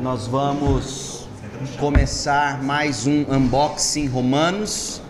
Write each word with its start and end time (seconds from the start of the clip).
nós 0.00 0.26
vamos 0.26 1.26
começar 1.78 2.62
mais 2.62 3.06
um 3.06 3.26
unboxing 3.30 4.06
Romanos 4.06 5.02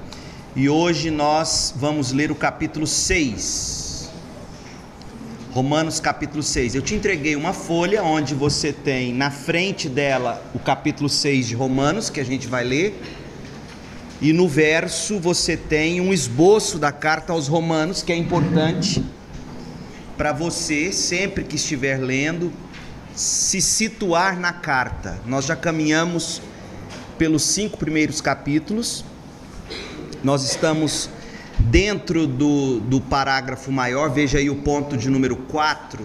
e 0.57 0.69
hoje 0.69 1.13
nós 1.13 1.73
vamos 1.77 2.11
ler 2.11 2.33
o 2.33 2.35
capítulo 2.35 2.89
6. 2.89 4.11
Romanos 5.53 6.01
capítulo 6.01 6.43
6. 6.43 6.75
Eu 6.75 6.83
te 6.83 6.97
entreguei 6.97 7.37
uma 7.37 7.53
folha 7.53 8.03
onde 8.03 8.35
você 8.35 8.73
tem 8.73 9.15
na 9.15 9.31
frente 9.31 9.89
dela 9.89 10.43
o 10.53 10.59
capítulo 10.59 11.09
6 11.09 11.47
de 11.47 11.55
Romanos, 11.55 12.11
que 12.11 12.19
a 12.19 12.25
gente 12.25 12.49
vai 12.49 12.65
ler. 12.65 13.01
E 14.21 14.33
no 14.33 14.49
verso 14.49 15.21
você 15.21 15.57
tem 15.57 16.01
um 16.01 16.13
esboço 16.13 16.81
da 16.81 16.91
carta 16.91 17.33
aos 17.33 17.47
Romanos, 17.47 18.03
que 18.03 18.11
é 18.11 18.17
importante 18.17 19.05
para 20.17 20.33
você, 20.33 20.91
sempre 20.91 21.45
que 21.45 21.55
estiver 21.55 21.97
lendo, 21.99 22.53
se 23.21 23.61
situar 23.61 24.41
na 24.41 24.51
carta. 24.51 25.21
Nós 25.27 25.45
já 25.45 25.55
caminhamos 25.55 26.41
pelos 27.19 27.43
cinco 27.43 27.77
primeiros 27.77 28.23
capítulos, 28.23 29.05
nós 30.25 30.43
estamos 30.43 31.11
dentro 31.59 32.27
do, 32.27 32.81
do 32.81 32.99
parágrafo 32.99 33.71
maior, 33.71 34.11
veja 34.11 34.39
aí 34.39 34.49
o 34.49 34.57
ponto 34.63 34.97
de 34.97 35.11
número 35.11 35.37
4. 35.37 36.03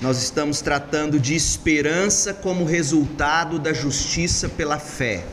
Nós 0.00 0.22
estamos 0.22 0.62
tratando 0.62 1.20
de 1.20 1.34
esperança 1.34 2.32
como 2.32 2.64
resultado 2.64 3.58
da 3.58 3.74
justiça 3.74 4.48
pela 4.48 4.78
fé. 4.78 5.26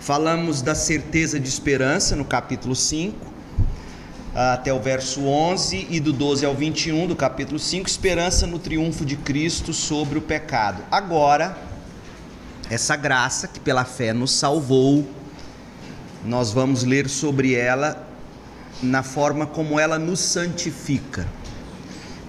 Falamos 0.00 0.62
da 0.62 0.74
certeza 0.74 1.38
de 1.38 1.48
esperança 1.48 2.16
no 2.16 2.24
capítulo 2.24 2.74
5 2.74 3.31
até 4.34 4.72
o 4.72 4.80
verso 4.80 5.26
11 5.26 5.88
e 5.90 6.00
do 6.00 6.12
12 6.12 6.44
ao 6.46 6.54
21 6.54 7.06
do 7.06 7.14
capítulo 7.14 7.58
5, 7.58 7.88
esperança 7.88 8.46
no 8.46 8.58
triunfo 8.58 9.04
de 9.04 9.16
Cristo 9.16 9.72
sobre 9.72 10.18
o 10.18 10.22
pecado. 10.22 10.82
Agora, 10.90 11.56
essa 12.70 12.96
graça 12.96 13.46
que 13.46 13.60
pela 13.60 13.84
fé 13.84 14.12
nos 14.12 14.32
salvou, 14.32 15.06
nós 16.24 16.50
vamos 16.50 16.84
ler 16.84 17.08
sobre 17.08 17.54
ela 17.54 18.08
na 18.82 19.02
forma 19.02 19.46
como 19.46 19.78
ela 19.78 19.98
nos 19.98 20.20
santifica. 20.20 21.28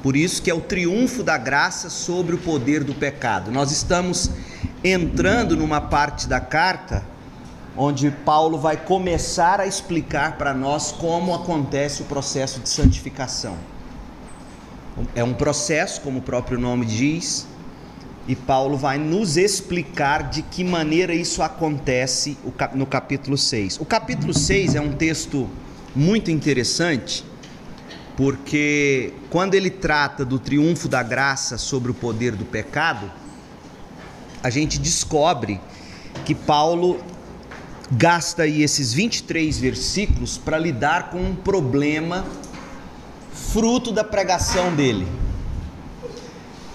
Por 0.01 0.17
isso 0.17 0.41
que 0.41 0.51
é 0.51 0.53
o 0.53 0.59
triunfo 0.59 1.23
da 1.23 1.37
graça 1.37 1.89
sobre 1.89 2.35
o 2.35 2.37
poder 2.37 2.83
do 2.83 2.93
pecado. 2.93 3.49
Nós 3.49 3.71
estamos 3.71 4.29
entrando 4.83 5.55
numa 5.55 5.79
parte 5.79 6.27
da 6.27 6.41
carta 6.41 7.12
onde 7.75 8.11
Paulo 8.11 8.57
vai 8.57 8.77
começar 8.77 9.59
a 9.59 9.65
explicar 9.65 10.37
para 10.37 10.53
nós 10.53 10.91
como 10.91 11.33
acontece 11.33 12.01
o 12.01 12.05
processo 12.05 12.59
de 12.59 12.69
santificação. 12.69 13.57
É 15.15 15.23
um 15.23 15.33
processo, 15.33 16.01
como 16.01 16.19
o 16.19 16.21
próprio 16.21 16.59
nome 16.59 16.85
diz, 16.85 17.47
e 18.27 18.35
Paulo 18.35 18.77
vai 18.77 18.97
nos 18.97 19.37
explicar 19.37 20.29
de 20.29 20.43
que 20.43 20.63
maneira 20.63 21.13
isso 21.13 21.41
acontece 21.41 22.37
no 22.73 22.85
capítulo 22.85 23.37
6. 23.37 23.79
O 23.79 23.85
capítulo 23.85 24.33
6 24.33 24.75
é 24.75 24.81
um 24.81 24.93
texto 24.93 25.49
muito 25.95 26.29
interessante, 26.29 27.25
porque 28.15 29.13
quando 29.29 29.55
ele 29.55 29.71
trata 29.71 30.23
do 30.23 30.37
triunfo 30.37 30.87
da 30.87 31.01
graça 31.01 31.57
sobre 31.57 31.91
o 31.91 31.93
poder 31.93 32.35
do 32.35 32.45
pecado, 32.45 33.11
a 34.43 34.49
gente 34.49 34.77
descobre 34.77 35.59
que 36.23 36.35
Paulo 36.35 36.99
gasta 37.93 38.43
aí 38.43 38.63
esses 38.63 38.93
23 38.93 39.57
versículos 39.59 40.37
para 40.37 40.57
lidar 40.57 41.09
com 41.09 41.21
um 41.21 41.35
problema 41.35 42.25
fruto 43.31 43.91
da 43.91 44.03
pregação 44.03 44.75
dele. 44.75 45.07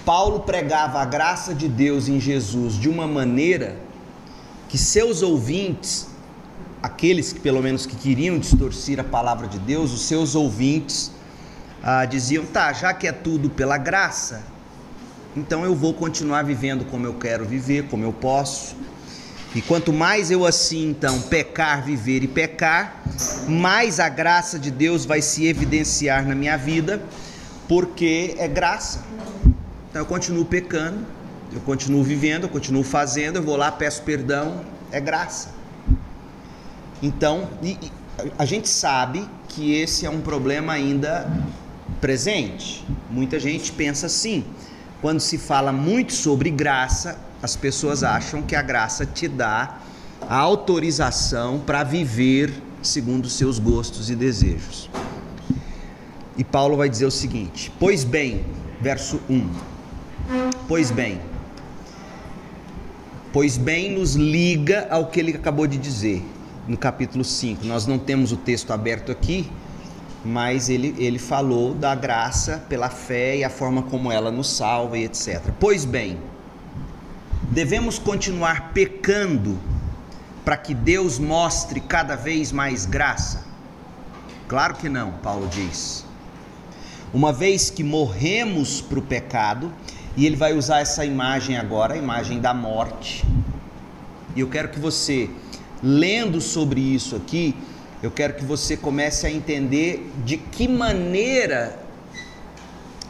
Paulo 0.05 0.41
pregava 0.41 1.01
a 1.01 1.05
graça 1.05 1.55
de 1.55 1.69
Deus 1.69 2.09
em 2.09 2.21
Jesus 2.21 2.75
de 2.79 2.89
uma 2.89 3.07
maneira 3.07 3.77
que 4.69 4.79
seus 4.79 5.23
ouvintes, 5.23 6.09
aqueles 6.83 7.33
que 7.33 7.41
pelo 7.41 7.63
menos 7.63 7.85
que 7.85 7.97
queriam 7.97 8.39
distorcer 8.39 9.01
a 9.01 9.05
palavra 9.05 9.49
de 9.49 9.59
Deus, 9.59 9.93
os 9.93 10.03
seus 10.03 10.35
ouvintes 10.35 11.11
ah, 11.83 12.05
diziam: 12.05 12.45
tá, 12.47 12.73
já 12.73 12.95
que 12.95 13.07
é 13.07 13.13
tudo 13.13 13.51
pela 13.51 13.77
graça, 13.77 14.43
então 15.37 15.65
eu 15.65 15.75
vou 15.75 15.93
continuar 15.93 16.43
vivendo 16.43 16.85
como 16.85 17.07
eu 17.07 17.15
quero 17.15 17.45
viver, 17.45 17.89
como 17.89 18.05
eu 18.05 18.13
posso 18.13 18.77
e 19.55 19.63
quanto 19.63 19.93
mais 19.93 20.31
eu 20.31 20.45
assim, 20.45 20.91
então, 20.91 21.21
pecar, 21.23 21.83
viver 21.83 22.23
e 22.23 22.29
pecar, 22.29 23.03
mais 23.49 23.99
a 23.99 24.09
graça 24.09 24.59
de 24.59 24.71
Deus 24.71 25.07
vai 25.07 25.23
se 25.23 25.47
evidenciar 25.47 26.27
na 26.27 26.35
minha 26.35 26.57
vida, 26.57 27.03
porque 27.67 28.35
é 28.39 28.47
graça. 28.47 29.03
Então 29.89 30.03
eu 30.03 30.07
continuo 30.07 30.45
pecando, 30.45 30.99
eu 31.53 31.61
continuo 31.61 32.03
vivendo, 32.03 32.45
eu 32.45 32.49
continuo 32.49 32.85
fazendo, 32.85 33.37
eu 33.37 33.43
vou 33.43 33.57
lá, 33.57 33.73
peço 33.73 34.03
perdão, 34.03 34.65
é 34.93 35.01
graça. 35.01 35.51
Então, 37.03 37.49
e, 37.63 37.71
e, 37.71 37.93
a 38.39 38.45
gente 38.45 38.69
sabe 38.69 39.27
que 39.49 39.75
esse 39.75 40.05
é 40.05 40.11
um 40.11 40.21
problema 40.21 40.75
ainda 40.75 41.31
presente. 42.01 42.85
Muita 43.11 43.41
gente 43.41 43.73
pensa 43.73 44.07
assim. 44.07 44.45
Quando 45.01 45.21
se 45.21 45.39
fala 45.39 45.73
muito 45.73 46.13
sobre 46.13 46.51
graça, 46.51 47.19
as 47.43 47.55
pessoas 47.55 48.03
acham 48.03 48.43
que 48.43 48.57
a 48.57 48.63
graça 48.63 49.07
te 49.07 49.29
dá 49.29 49.79
a 50.29 50.37
autorização 50.37 51.61
para 51.61 51.85
viver 51.85 52.53
segundo 52.83 53.29
seus 53.29 53.59
gostos 53.59 54.11
e 54.11 54.17
desejos. 54.17 54.91
E 56.37 56.45
Paulo 56.45 56.77
vai 56.77 56.89
dizer 56.89 57.07
o 57.07 57.11
seguinte: 57.11 57.73
Pois 57.79 58.05
bem, 58.05 58.45
verso 58.81 59.21
1. 59.29 59.51
Pois 60.67 60.91
bem. 60.91 61.21
Pois 63.33 63.57
bem 63.57 63.93
nos 63.93 64.15
liga 64.15 64.87
ao 64.91 65.07
que 65.07 65.21
ele 65.21 65.35
acabou 65.35 65.67
de 65.67 65.79
dizer 65.79 66.25
no 66.67 66.77
capítulo 66.77 67.25
5. 67.25 67.65
Nós 67.67 67.87
não 67.87 67.99
temos 67.99 68.33
o 68.33 68.37
texto 68.37 68.73
aberto 68.73 69.13
aqui, 69.13 69.51
mas 70.25 70.69
ele, 70.69 70.95
ele 70.99 71.19
falou 71.19 71.75
da 71.75 71.95
graça 71.95 72.65
pela 72.69 72.91
fé 72.91 73.39
e 73.39 73.45
a 73.45 73.51
forma 73.51 73.83
como 73.83 74.11
ela 74.11 74.31
nos 74.31 74.51
salva 74.51 74.99
e 74.99 75.05
etc. 75.05 75.53
Pois 75.59 75.85
bem, 75.85 76.19
Devemos 77.51 77.99
continuar 77.99 78.75
pecando 78.75 79.59
para 80.45 80.55
que 80.55 80.75
Deus 80.75 81.19
mostre 81.19 81.81
cada 81.81 82.15
vez 82.15 82.53
mais 82.53 82.85
graça? 82.85 83.47
Claro 84.47 84.75
que 84.75 84.87
não, 84.87 85.13
Paulo 85.13 85.49
diz. 85.49 86.05
Uma 87.13 87.33
vez 87.33 87.71
que 87.71 87.83
morremos 87.83 88.83
para 88.83 88.99
o 88.99 89.03
pecado, 89.03 89.73
e 90.15 90.27
ele 90.27 90.37
vai 90.37 90.53
usar 90.53 90.81
essa 90.81 91.07
imagem 91.07 91.57
agora, 91.57 91.95
a 91.95 91.97
imagem 91.97 92.39
da 92.39 92.53
morte. 92.53 93.25
E 94.37 94.41
eu 94.41 94.49
quero 94.49 94.69
que 94.69 94.79
você, 94.79 95.31
lendo 95.83 96.43
sobre 96.43 96.83
isso 96.83 97.17
aqui, 97.17 97.57
eu 98.03 98.11
quero 98.11 98.35
que 98.35 98.45
você 98.45 98.77
comece 98.77 99.27
a 99.27 99.31
entender 99.31 100.13
de 100.25 100.37
que 100.37 100.69
maneira 100.69 101.79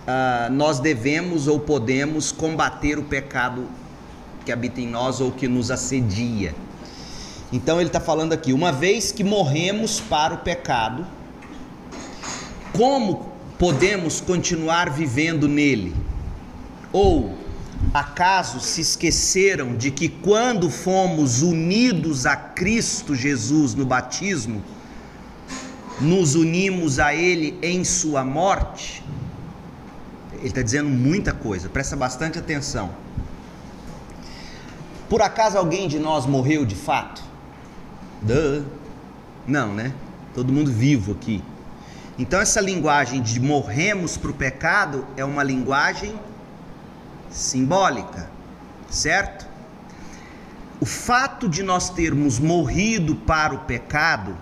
uh, 0.06 0.50
nós 0.52 0.80
devemos 0.80 1.46
ou 1.46 1.60
podemos 1.60 2.32
combater 2.32 2.98
o 2.98 3.02
pecado 3.02 3.68
que 4.46 4.52
habita 4.52 4.80
em 4.80 4.86
nós 4.86 5.20
ou 5.20 5.30
que 5.30 5.46
nos 5.46 5.70
assedia. 5.70 6.54
Então 7.52 7.78
ele 7.78 7.90
está 7.90 8.00
falando 8.00 8.32
aqui: 8.32 8.52
uma 8.52 8.72
vez 8.72 9.12
que 9.12 9.22
morremos 9.22 10.00
para 10.00 10.32
o 10.32 10.38
pecado, 10.38 11.06
como 12.74 13.30
podemos 13.58 14.22
continuar 14.22 14.88
vivendo 14.88 15.46
nele? 15.46 15.94
Ou 16.90 17.36
acaso 17.92 18.60
se 18.60 18.80
esqueceram 18.80 19.76
de 19.76 19.90
que 19.90 20.08
quando 20.08 20.70
fomos 20.70 21.42
unidos 21.42 22.24
a 22.24 22.36
Cristo 22.36 23.14
Jesus 23.14 23.74
no 23.74 23.84
batismo, 23.84 24.62
nos 26.00 26.34
unimos 26.34 26.98
a 26.98 27.14
Ele 27.14 27.58
em 27.62 27.84
Sua 27.84 28.24
morte? 28.24 29.02
Ele 30.34 30.48
está 30.48 30.62
dizendo 30.62 30.88
muita 30.88 31.32
coisa, 31.32 31.68
presta 31.68 31.96
bastante 31.96 32.38
atenção. 32.38 32.90
Por 35.08 35.22
acaso 35.22 35.56
alguém 35.56 35.88
de 35.88 35.98
nós 35.98 36.26
morreu 36.26 36.64
de 36.64 36.74
fato? 36.74 37.22
Duh. 38.22 38.64
Não, 39.46 39.74
né? 39.74 39.92
Todo 40.34 40.52
mundo 40.52 40.70
vivo 40.70 41.12
aqui. 41.12 41.42
Então, 42.18 42.40
essa 42.40 42.60
linguagem 42.60 43.22
de 43.22 43.40
morremos 43.40 44.16
para 44.16 44.30
o 44.30 44.34
pecado 44.34 45.06
é 45.16 45.24
uma 45.24 45.42
linguagem 45.42 46.18
simbólica, 47.30 48.28
certo? 48.90 49.46
O 50.80 50.86
fato 50.86 51.48
de 51.48 51.62
nós 51.62 51.90
termos 51.90 52.38
morrido 52.38 53.14
para 53.14 53.54
o 53.54 53.58
pecado, 53.60 54.36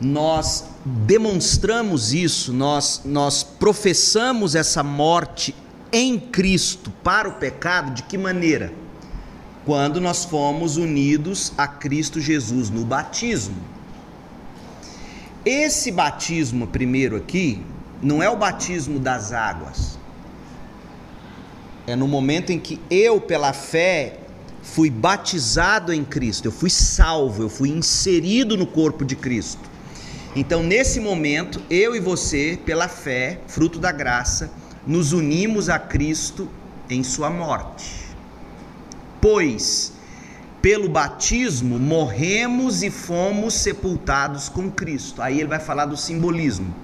nós 0.00 0.64
demonstramos 0.84 2.12
isso, 2.12 2.52
nós, 2.52 3.02
nós 3.04 3.42
professamos 3.42 4.54
essa 4.54 4.82
morte 4.82 5.54
em 5.92 6.18
Cristo 6.18 6.90
para 7.02 7.28
o 7.28 7.34
pecado, 7.34 7.92
de 7.92 8.02
que 8.02 8.18
maneira? 8.18 8.84
quando 9.64 10.00
nós 10.00 10.24
fomos 10.24 10.76
unidos 10.76 11.52
a 11.56 11.66
Cristo 11.66 12.20
Jesus 12.20 12.68
no 12.68 12.84
batismo. 12.84 13.56
Esse 15.44 15.90
batismo, 15.90 16.66
primeiro 16.66 17.16
aqui, 17.16 17.62
não 18.02 18.22
é 18.22 18.28
o 18.28 18.36
batismo 18.36 18.98
das 18.98 19.32
águas. 19.32 19.98
É 21.86 21.96
no 21.96 22.08
momento 22.08 22.50
em 22.50 22.58
que 22.58 22.80
eu, 22.90 23.20
pela 23.20 23.52
fé, 23.52 24.18
fui 24.62 24.88
batizado 24.88 25.92
em 25.92 26.04
Cristo, 26.04 26.46
eu 26.46 26.52
fui 26.52 26.70
salvo, 26.70 27.42
eu 27.42 27.48
fui 27.48 27.70
inserido 27.70 28.56
no 28.56 28.66
corpo 28.66 29.04
de 29.04 29.16
Cristo. 29.16 29.70
Então, 30.36 30.62
nesse 30.62 30.98
momento, 30.98 31.62
eu 31.70 31.94
e 31.94 32.00
você, 32.00 32.58
pela 32.64 32.88
fé, 32.88 33.40
fruto 33.46 33.78
da 33.78 33.92
graça, 33.92 34.50
nos 34.86 35.12
unimos 35.12 35.68
a 35.68 35.78
Cristo 35.78 36.48
em 36.90 37.04
sua 37.04 37.30
morte. 37.30 38.04
Pois, 39.20 39.92
pelo 40.60 40.88
batismo, 40.88 41.78
morremos 41.78 42.82
e 42.82 42.90
fomos 42.90 43.54
sepultados 43.54 44.48
com 44.48 44.70
Cristo. 44.70 45.22
Aí 45.22 45.38
ele 45.38 45.48
vai 45.48 45.60
falar 45.60 45.86
do 45.86 45.96
simbolismo. 45.96 46.74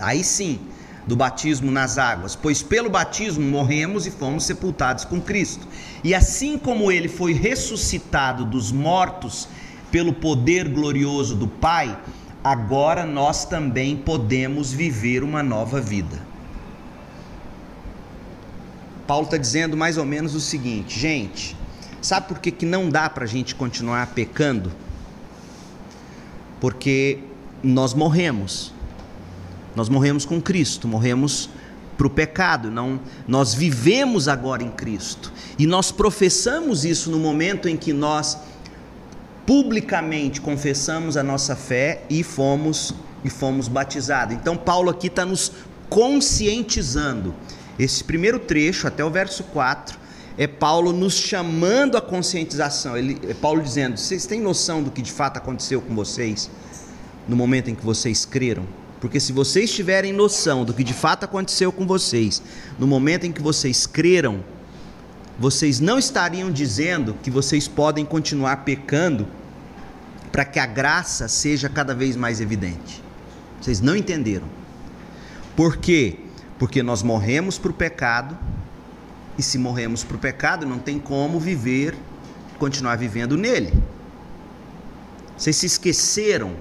Aí 0.00 0.22
sim, 0.22 0.60
do 1.06 1.16
batismo 1.16 1.70
nas 1.70 1.98
águas, 1.98 2.36
pois 2.36 2.62
pelo 2.62 2.90
batismo 2.90 3.44
morremos 3.44 4.06
e 4.06 4.10
fomos 4.10 4.44
sepultados 4.44 5.04
com 5.04 5.20
Cristo. 5.20 5.66
E 6.04 6.14
assim 6.14 6.58
como 6.58 6.92
ele 6.92 7.08
foi 7.08 7.32
ressuscitado 7.32 8.44
dos 8.44 8.70
mortos 8.70 9.48
pelo 9.90 10.12
poder 10.12 10.68
glorioso 10.68 11.34
do 11.34 11.48
Pai, 11.48 11.98
agora 12.42 13.04
nós 13.04 13.44
também 13.44 13.96
podemos 13.96 14.72
viver 14.72 15.22
uma 15.22 15.42
nova 15.42 15.80
vida. 15.80 16.20
Paulo 19.06 19.24
está 19.24 19.36
dizendo 19.36 19.76
mais 19.76 19.98
ou 19.98 20.04
menos 20.04 20.34
o 20.34 20.40
seguinte, 20.40 20.98
gente, 20.98 21.56
sabe 22.00 22.28
por 22.28 22.38
que, 22.38 22.50
que 22.50 22.64
não 22.64 22.88
dá 22.88 23.10
para 23.10 23.24
a 23.24 23.26
gente 23.26 23.54
continuar 23.54 24.06
pecando? 24.08 24.72
Porque 26.60 27.18
nós 27.62 27.92
morremos. 27.92 28.72
Nós 29.74 29.88
morremos 29.88 30.24
com 30.24 30.40
Cristo, 30.40 30.86
morremos 30.86 31.50
para 31.96 32.06
o 32.06 32.10
pecado, 32.10 32.70
não, 32.70 32.98
nós 33.28 33.52
vivemos 33.52 34.26
agora 34.26 34.62
em 34.62 34.70
Cristo. 34.70 35.30
E 35.58 35.66
nós 35.66 35.92
professamos 35.92 36.84
isso 36.84 37.10
no 37.10 37.18
momento 37.18 37.68
em 37.68 37.76
que 37.76 37.92
nós 37.92 38.38
publicamente 39.50 40.40
confessamos 40.40 41.16
a 41.16 41.24
nossa 41.24 41.56
fé 41.56 42.04
e 42.08 42.22
fomos 42.22 42.94
e 43.24 43.28
fomos 43.28 43.66
batizados. 43.66 44.36
Então 44.36 44.56
Paulo 44.56 44.88
aqui 44.88 45.08
está 45.08 45.24
nos 45.24 45.50
conscientizando. 45.88 47.34
Esse 47.76 48.04
primeiro 48.04 48.38
trecho, 48.38 48.86
até 48.86 49.04
o 49.04 49.10
verso 49.10 49.42
4, 49.42 49.98
é 50.38 50.46
Paulo 50.46 50.92
nos 50.92 51.14
chamando 51.14 51.96
a 51.96 52.00
conscientização. 52.00 52.96
Ele, 52.96 53.20
é 53.28 53.34
Paulo 53.34 53.60
dizendo: 53.60 53.96
vocês 53.96 54.24
têm 54.24 54.40
noção 54.40 54.84
do 54.84 54.90
que 54.92 55.02
de 55.02 55.10
fato 55.10 55.38
aconteceu 55.38 55.82
com 55.82 55.96
vocês 55.96 56.48
no 57.26 57.34
momento 57.34 57.70
em 57.70 57.74
que 57.74 57.84
vocês 57.84 58.24
creram? 58.24 58.64
Porque 59.00 59.18
se 59.18 59.32
vocês 59.32 59.72
tiverem 59.72 60.12
noção 60.12 60.64
do 60.64 60.72
que 60.72 60.84
de 60.84 60.94
fato 60.94 61.24
aconteceu 61.24 61.72
com 61.72 61.84
vocês, 61.88 62.40
no 62.78 62.86
momento 62.86 63.26
em 63.26 63.32
que 63.32 63.42
vocês 63.42 63.84
creram, 63.84 64.44
vocês 65.40 65.80
não 65.80 65.98
estariam 65.98 66.52
dizendo 66.52 67.16
que 67.20 67.32
vocês 67.32 67.66
podem 67.66 68.04
continuar 68.04 68.58
pecando 68.58 69.39
para 70.30 70.44
que 70.44 70.58
a 70.58 70.66
graça 70.66 71.28
seja 71.28 71.68
cada 71.68 71.94
vez 71.94 72.16
mais 72.16 72.40
evidente. 72.40 73.02
Vocês 73.60 73.80
não 73.80 73.96
entenderam. 73.96 74.46
Por 75.56 75.76
quê? 75.76 76.18
Porque 76.58 76.82
nós 76.82 77.02
morremos 77.02 77.58
para 77.58 77.70
o 77.70 77.74
pecado, 77.74 78.38
e 79.36 79.42
se 79.42 79.58
morremos 79.58 80.04
para 80.04 80.16
o 80.16 80.20
pecado, 80.20 80.66
não 80.66 80.78
tem 80.78 80.98
como 80.98 81.40
viver, 81.40 81.96
continuar 82.58 82.96
vivendo 82.96 83.36
nele. 83.36 83.72
Vocês 85.36 85.56
se 85.56 85.66
esqueceram 85.66 86.54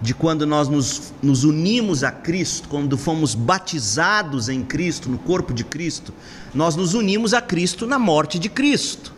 de 0.00 0.12
quando 0.12 0.44
nós 0.44 0.68
nos, 0.68 1.12
nos 1.22 1.44
unimos 1.44 2.02
a 2.02 2.10
Cristo, 2.10 2.68
quando 2.68 2.98
fomos 2.98 3.36
batizados 3.36 4.48
em 4.48 4.64
Cristo, 4.64 5.08
no 5.08 5.16
corpo 5.16 5.54
de 5.54 5.62
Cristo, 5.62 6.12
nós 6.52 6.74
nos 6.74 6.92
unimos 6.94 7.32
a 7.32 7.40
Cristo 7.40 7.86
na 7.86 8.00
morte 8.00 8.38
de 8.38 8.48
Cristo. 8.48 9.14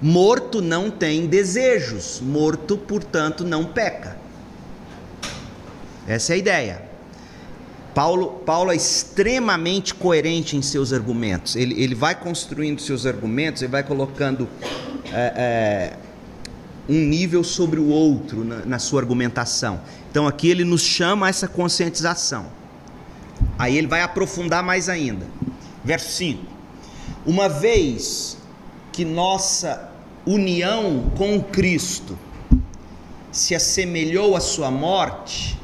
Morto 0.00 0.60
não 0.60 0.90
tem 0.90 1.26
desejos, 1.26 2.20
morto, 2.20 2.76
portanto, 2.76 3.44
não 3.44 3.64
peca. 3.64 4.16
Essa 6.06 6.32
é 6.32 6.34
a 6.34 6.38
ideia. 6.38 6.82
Paulo, 7.94 8.42
Paulo 8.44 8.70
é 8.70 8.76
extremamente 8.76 9.94
coerente 9.94 10.54
em 10.54 10.60
seus 10.60 10.92
argumentos. 10.92 11.56
Ele, 11.56 11.82
ele 11.82 11.94
vai 11.94 12.14
construindo 12.14 12.78
seus 12.78 13.06
argumentos, 13.06 13.62
ele 13.62 13.72
vai 13.72 13.82
colocando 13.82 14.46
é, 15.10 15.32
é, 15.34 15.96
um 16.86 17.00
nível 17.00 17.42
sobre 17.42 17.80
o 17.80 17.88
outro 17.88 18.44
na, 18.44 18.66
na 18.66 18.78
sua 18.78 19.00
argumentação. 19.00 19.80
Então 20.10 20.26
aqui 20.26 20.50
ele 20.50 20.62
nos 20.62 20.82
chama 20.82 21.26
a 21.26 21.28
essa 21.30 21.48
conscientização. 21.48 22.46
Aí 23.58 23.78
ele 23.78 23.86
vai 23.86 24.02
aprofundar 24.02 24.62
mais 24.62 24.90
ainda. 24.90 25.26
Verso 25.82 26.10
5. 26.16 26.44
Uma 27.24 27.48
vez 27.48 28.35
que 28.96 29.04
nossa 29.04 29.90
união 30.24 31.12
com 31.18 31.38
Cristo 31.38 32.18
se 33.30 33.54
assemelhou 33.54 34.34
à 34.34 34.40
sua 34.40 34.70
morte, 34.70 35.58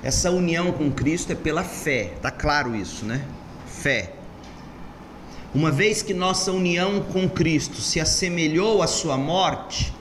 essa 0.00 0.30
união 0.30 0.70
com 0.70 0.88
Cristo 0.92 1.32
é 1.32 1.34
pela 1.34 1.64
fé, 1.64 2.12
tá 2.22 2.30
claro 2.30 2.76
isso, 2.76 3.04
né? 3.04 3.24
Fé. 3.66 4.12
Uma 5.52 5.72
vez 5.72 6.00
que 6.00 6.14
nossa 6.14 6.52
união 6.52 7.02
com 7.12 7.28
Cristo 7.28 7.80
se 7.80 7.98
assemelhou 7.98 8.80
à 8.80 8.86
sua 8.86 9.16
morte, 9.16 9.92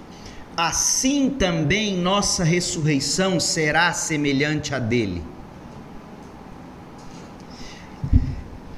assim 0.55 1.27
também 1.27 1.97
nossa 1.97 2.43
ressurreição 2.43 3.39
será 3.39 3.93
semelhante 3.93 4.75
a 4.75 4.79
dele. 4.79 5.23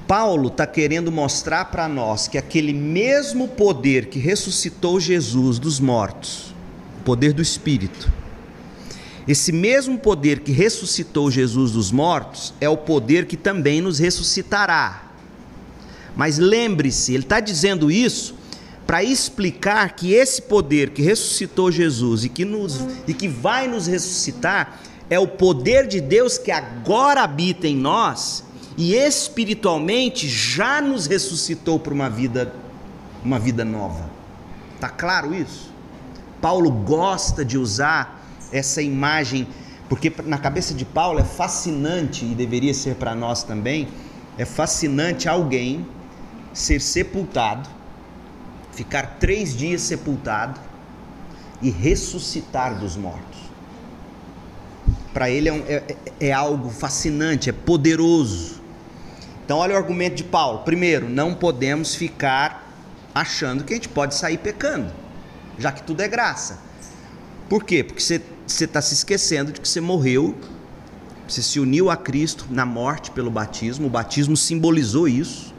Paulo 0.07 0.50
está 0.50 0.68
querendo 0.68 1.12
mostrar 1.12 1.66
para 1.66 1.88
nós 1.88 2.28
que 2.28 2.38
aquele 2.38 2.74
mesmo 2.74 3.48
poder 3.48 4.06
que 4.06 4.19
ressuscitou 4.19 5.00
Jesus 5.00 5.57
dos 5.57 5.80
mortos, 5.80 6.54
poder 7.04 7.34
do 7.34 7.42
Espírito, 7.42 8.12
esse 9.28 9.52
mesmo 9.52 9.98
poder 9.98 10.42
que 10.42 10.52
ressuscitou 10.52 11.31
Jesus 11.31 11.72
dos 11.72 11.92
mortos 11.92 12.54
é 12.62 12.69
o 12.69 12.78
poder 12.78 13.25
que 13.25 13.36
também 13.36 13.81
nos 13.81 13.98
ressuscitará. 13.98 15.12
Mas 16.16 16.38
lembre-se, 16.38 17.13
ele 17.13 17.24
está 17.24 17.40
dizendo 17.40 17.90
isso 17.90 18.36
para 18.86 19.04
explicar 19.04 19.96
que 19.96 20.13
esse 20.13 20.44
poder 20.44 20.92
que 20.92 21.01
ressuscitou 21.01 21.72
Jesus 21.72 22.24
e 22.24 22.30
que, 22.30 22.46
nos, 22.46 22.86
e 23.08 23.13
que 23.16 23.28
vai 23.28 23.68
nos 23.68 23.88
ressuscitar 23.88 24.80
é 25.10 25.18
o 25.18 25.28
poder 25.28 25.88
de 25.88 26.00
Deus 26.00 26.38
que 26.38 26.51
agora 26.51 27.24
habita 27.24 27.68
em 27.68 27.75
nós 27.75 28.45
e 28.77 28.94
espiritualmente 28.94 30.27
já 30.27 30.81
nos 30.81 31.07
ressuscitou 31.07 31.80
para 31.80 31.94
uma 31.94 32.10
vida, 32.10 32.54
uma 33.24 33.39
vida 33.39 33.63
nova. 33.63 34.10
Tá 34.79 34.89
claro 34.89 35.34
isso? 35.34 35.74
Paulo 36.41 36.70
gosta 36.70 37.44
de 37.44 37.58
usar 37.58 38.22
essa 38.51 38.82
imagem, 38.82 39.48
porque 39.89 40.13
na 40.25 40.38
cabeça 40.38 40.74
de 40.74 40.86
Paulo 40.86 41.20
é 41.20 41.24
fascinante 41.24 42.25
e 42.25 42.36
deveria 42.36 42.74
ser 42.74 42.96
para 42.96 43.15
nós 43.15 43.44
também. 43.44 43.88
É 44.38 44.46
fascinante 44.46 45.29
alguém 45.29 45.86
ser 46.53 46.82
sepultado, 46.82 47.70
ficar 48.74 49.17
três 49.20 49.55
dias 49.55 49.82
sepultado 49.82 50.60
e 51.62 51.70
ressuscitar 51.70 52.77
dos 52.77 52.96
mortos. 52.96 53.39
Para 55.13 55.29
ele 55.29 55.48
é, 55.48 55.53
um, 55.53 55.63
é, 55.67 55.96
é 56.20 56.32
algo 56.34 56.70
fascinante, 56.70 57.50
é 57.50 57.53
poderoso. 57.53 58.55
Então, 59.46 59.60
olha 59.60 59.75
o 59.75 59.78
argumento 59.78 60.16
de 60.16 60.24
Paulo. 60.24 60.60
Primeiro, 60.60 61.08
não 61.08 61.36
podemos 61.36 61.94
ficar 61.94 62.68
achando 63.14 63.64
que 63.64 63.74
a 63.74 63.75
gente 63.75 63.88
pode 63.88 64.16
sair 64.16 64.40
pecando, 64.40 64.92
já 65.60 65.72
que 65.72 65.84
tudo 65.84 66.02
é 66.02 66.08
graça. 66.08 66.60
Por 67.48 67.64
quê? 67.64 67.84
Porque 67.84 68.02
você 68.02 68.66
está 68.66 68.82
se 68.82 68.96
esquecendo 68.96 69.52
de 69.52 69.62
que 69.62 69.70
você 69.70 69.80
morreu, 69.80 70.36
você 71.28 71.44
se 71.44 71.60
uniu 71.60 71.92
a 71.92 71.96
Cristo 71.96 72.48
na 72.50 72.66
morte 72.66 73.12
pelo 73.12 73.30
batismo, 73.30 73.86
o 73.88 73.90
batismo 73.90 74.36
simbolizou 74.36 75.08
isso. 75.08 75.54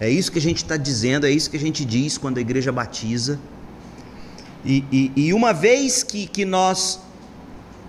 É 0.00 0.08
isso 0.08 0.32
que 0.32 0.38
a 0.38 0.42
gente 0.42 0.58
está 0.58 0.76
dizendo, 0.76 1.26
é 1.26 1.30
isso 1.30 1.50
que 1.50 1.56
a 1.56 1.60
gente 1.60 1.84
diz 1.84 2.16
quando 2.16 2.38
a 2.38 2.40
igreja 2.40 2.72
batiza. 2.72 3.38
E, 4.64 4.84
e, 4.90 5.12
e, 5.14 5.32
uma 5.32 5.52
vez 5.52 6.02
que, 6.02 6.26
que 6.26 6.44
nós, 6.44 7.00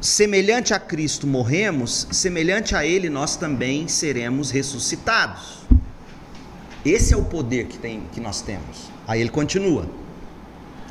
semelhante 0.01 0.74
a 0.74 0.79
Cristo, 0.79 1.27
morremos, 1.27 2.08
semelhante 2.12 2.75
a 2.75 2.86
Ele, 2.86 3.10
nós 3.10 3.36
também 3.36 3.88
seremos 3.88 4.51
ressuscitados. 4.51 5.60
Esse 6.86 7.13
é 7.13 7.18
o 7.18 7.25
poder 7.25 7.68
que, 7.68 7.77
tem, 7.77 8.03
que 8.12 8.22
nós 8.22 8.41
temos. 8.41 8.89
Aí 9.06 9.20
ele 9.20 9.29
continua. 9.29 9.86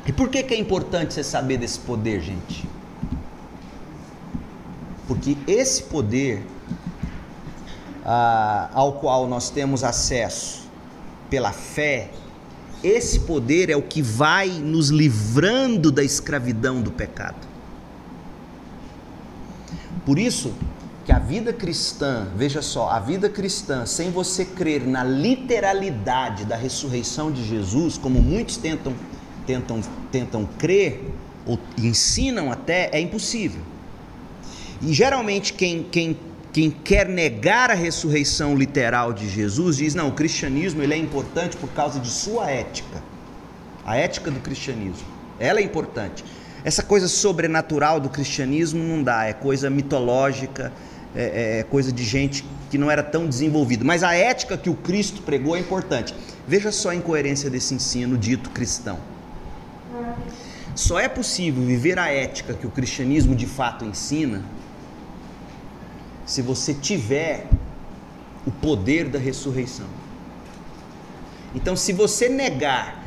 E 0.05 0.11
por 0.11 0.29
que, 0.29 0.43
que 0.43 0.53
é 0.53 0.57
importante 0.57 1.13
você 1.13 1.23
saber 1.23 1.57
desse 1.57 1.79
poder, 1.79 2.21
gente? 2.21 2.67
Porque 5.07 5.35
esse 5.47 5.83
poder 5.83 6.45
ah, 8.05 8.69
ao 8.73 8.93
qual 8.93 9.27
nós 9.27 9.49
temos 9.49 9.83
acesso 9.83 10.69
pela 11.29 11.51
fé, 11.51 12.11
esse 12.83 13.21
poder 13.21 13.69
é 13.69 13.75
o 13.75 13.81
que 13.81 14.01
vai 14.01 14.47
nos 14.49 14.89
livrando 14.89 15.91
da 15.91 16.03
escravidão 16.03 16.81
do 16.81 16.91
pecado. 16.91 17.48
Por 20.05 20.17
isso 20.17 20.53
Porque 21.09 21.11
a 21.11 21.25
vida 21.25 21.51
cristã, 21.51 22.27
veja 22.35 22.61
só, 22.61 22.87
a 22.87 22.99
vida 22.99 23.27
cristã, 23.27 23.83
sem 23.83 24.11
você 24.11 24.45
crer 24.45 24.85
na 24.85 25.03
literalidade 25.03 26.45
da 26.45 26.55
ressurreição 26.55 27.31
de 27.31 27.43
Jesus, 27.43 27.97
como 27.97 28.21
muitos 28.21 28.57
tentam, 28.57 28.93
tentam, 29.47 29.81
tentam 30.11 30.47
crer, 30.59 31.03
ou 31.47 31.57
ensinam 31.79 32.51
até, 32.51 32.91
é 32.91 32.99
impossível. 32.99 33.59
E 34.83 34.93
geralmente 34.93 35.51
quem, 35.51 35.81
quem, 35.81 36.15
quem 36.53 36.69
quer 36.69 37.09
negar 37.09 37.71
a 37.71 37.73
ressurreição 37.73 38.55
literal 38.55 39.11
de 39.11 39.27
Jesus 39.27 39.77
diz: 39.77 39.95
não, 39.95 40.09
o 40.09 40.11
cristianismo 40.11 40.83
ele 40.83 40.93
é 40.93 40.97
importante 40.97 41.57
por 41.57 41.69
causa 41.69 41.99
de 41.99 42.09
sua 42.09 42.51
ética, 42.51 43.01
a 43.83 43.97
ética 43.97 44.29
do 44.29 44.39
cristianismo, 44.41 45.07
ela 45.39 45.59
é 45.59 45.63
importante. 45.63 46.23
Essa 46.63 46.83
coisa 46.83 47.07
sobrenatural 47.07 47.99
do 47.99 48.09
cristianismo 48.09 48.83
não 48.83 49.01
dá, 49.01 49.25
é 49.25 49.33
coisa 49.33 49.69
mitológica, 49.69 50.71
é, 51.15 51.23
é, 51.23 51.59
é 51.59 51.63
coisa 51.63 51.91
de 51.91 52.03
gente 52.03 52.45
que 52.69 52.77
não 52.77 52.91
era 52.91 53.01
tão 53.01 53.27
desenvolvida. 53.27 53.83
Mas 53.83 54.03
a 54.03 54.13
ética 54.13 54.57
que 54.57 54.69
o 54.69 54.75
Cristo 54.75 55.21
pregou 55.21 55.55
é 55.55 55.59
importante. 55.59 56.13
Veja 56.47 56.71
só 56.71 56.89
a 56.89 56.95
incoerência 56.95 57.49
desse 57.49 57.73
ensino 57.73 58.17
dito 58.17 58.49
cristão. 58.49 58.99
Só 60.75 60.99
é 60.99 61.09
possível 61.09 61.63
viver 61.63 61.97
a 61.97 62.09
ética 62.09 62.53
que 62.53 62.67
o 62.67 62.71
cristianismo 62.71 63.35
de 63.35 63.45
fato 63.45 63.83
ensina 63.83 64.43
se 66.25 66.41
você 66.41 66.73
tiver 66.73 67.47
o 68.45 68.51
poder 68.51 69.09
da 69.09 69.17
ressurreição. 69.17 69.87
Então, 71.55 71.75
se 71.75 71.91
você 71.91 72.29
negar 72.29 72.98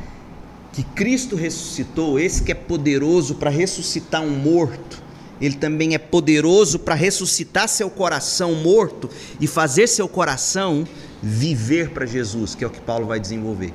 que 0.73 0.83
Cristo 0.83 1.35
ressuscitou, 1.35 2.19
esse 2.19 2.41
que 2.41 2.51
é 2.51 2.55
poderoso 2.55 3.35
para 3.35 3.51
ressuscitar 3.51 4.23
um 4.23 4.31
morto, 4.31 5.03
ele 5.39 5.55
também 5.55 5.93
é 5.93 5.99
poderoso 5.99 6.79
para 6.79 6.95
ressuscitar 6.95 7.67
seu 7.67 7.91
coração 7.91 8.55
morto 8.55 9.07
e 9.39 9.45
fazer 9.45 9.87
seu 9.87 10.07
coração 10.07 10.85
viver 11.21 11.91
para 11.91 12.07
Jesus, 12.07 12.55
que 12.55 12.63
é 12.63 12.67
o 12.67 12.71
que 12.71 12.81
Paulo 12.81 13.05
vai 13.05 13.19
desenvolver. 13.19 13.71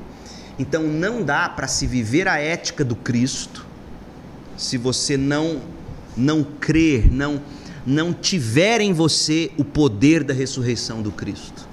Então 0.59 0.83
não 0.83 1.23
dá 1.23 1.49
para 1.49 1.69
se 1.69 1.87
viver 1.87 2.27
a 2.27 2.39
ética 2.39 2.85
do 2.85 2.97
Cristo 2.97 3.65
se 4.57 4.77
você 4.77 5.17
não 5.17 5.63
não 6.17 6.43
crer, 6.43 7.13
não 7.13 7.41
não 7.87 8.13
tiver 8.13 8.81
em 8.81 8.93
você 8.93 9.53
o 9.57 9.65
poder 9.65 10.25
da 10.25 10.35
ressurreição 10.35 11.01
do 11.01 11.13
Cristo 11.13 11.68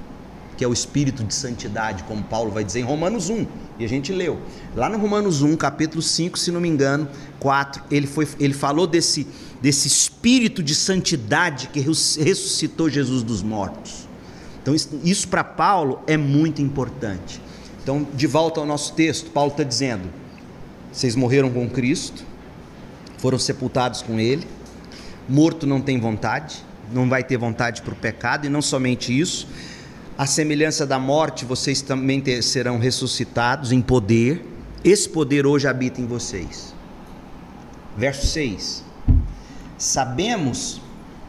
que 0.58 0.64
é 0.64 0.68
o 0.68 0.74
espírito 0.74 1.24
de 1.24 1.34
santidade, 1.34 2.04
como 2.04 2.24
Paulo 2.24 2.52
vai 2.52 2.64
dizer 2.64 2.80
em 2.80 2.84
Romanos 2.84 3.30
1, 3.30 3.46
e 3.78 3.86
a 3.86 3.90
gente 3.90 4.14
leu. 4.14 4.40
Lá 4.76 4.90
no 4.90 4.98
Romanos 4.98 5.42
1, 5.42 5.56
capítulo 5.58 6.02
5, 6.02 6.40
se 6.40 6.52
não 6.52 6.62
me 6.62 6.70
engano, 6.70 7.08
4, 7.40 7.84
ele, 7.92 8.08
foi, 8.08 8.28
ele 8.40 8.54
falou 8.54 8.88
desse, 8.88 9.28
desse 9.62 9.88
espírito 9.88 10.64
de 10.64 10.74
santidade 10.74 11.68
que 11.68 11.80
ressuscitou 11.80 12.90
Jesus 12.90 13.22
dos 13.22 13.44
mortos. 13.44 14.08
Então, 14.62 14.74
isso, 14.74 14.90
isso 15.04 15.28
para 15.28 15.44
Paulo 15.44 16.00
é 16.08 16.16
muito 16.16 16.62
importante. 16.62 17.42
Então, 17.84 18.08
de 18.14 18.26
volta 18.26 18.60
ao 18.60 18.66
nosso 18.66 18.94
texto, 18.94 19.30
Paulo 19.30 19.52
está 19.52 19.64
dizendo: 19.64 20.10
vocês 20.92 21.16
morreram 21.16 21.52
com 21.52 21.70
Cristo, 21.70 22.24
foram 23.18 23.38
sepultados 23.38 24.02
com 24.02 24.20
Ele, 24.20 24.48
morto 25.28 25.68
não 25.68 25.82
tem 25.82 26.00
vontade, 26.00 26.64
não 26.92 27.10
vai 27.10 27.24
ter 27.24 27.38
vontade 27.38 27.82
para 27.82 27.94
o 27.94 27.96
pecado, 27.96 28.48
e 28.48 28.50
não 28.50 28.62
somente 28.62 29.18
isso 29.18 29.48
a 30.18 30.26
semelhança 30.26 30.86
da 30.86 30.98
morte, 30.98 31.44
vocês 31.44 31.82
também 31.82 32.22
ter, 32.22 32.42
serão 32.42 32.80
ressuscitados 32.80 33.72
em 33.72 33.82
poder. 33.82 34.46
Esse 34.84 35.10
poder 35.10 35.46
hoje 35.46 35.68
habita 35.68 36.00
em 36.00 36.06
vocês. 36.06 36.74
Verso 37.98 38.26
6. 38.28 38.84
Sabemos 39.78 40.82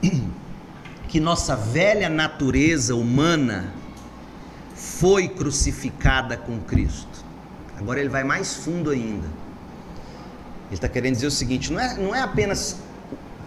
que 1.09 1.19
nossa 1.19 1.57
velha 1.57 2.09
natureza 2.09 2.95
humana 2.95 3.73
foi 4.75 5.29
crucificada 5.29 6.37
com 6.37 6.61
Cristo. 6.61 7.25
Agora 7.77 7.99
ele 7.99 8.09
vai 8.09 8.23
mais 8.23 8.55
fundo 8.55 8.91
ainda. 8.91 9.27
Ele 10.67 10.75
está 10.75 10.89
querendo 10.89 11.15
dizer 11.15 11.27
o 11.27 11.31
seguinte: 11.31 11.73
não 11.73 11.81
é, 11.81 11.97
não 11.97 12.15
é 12.15 12.21
apenas 12.21 12.79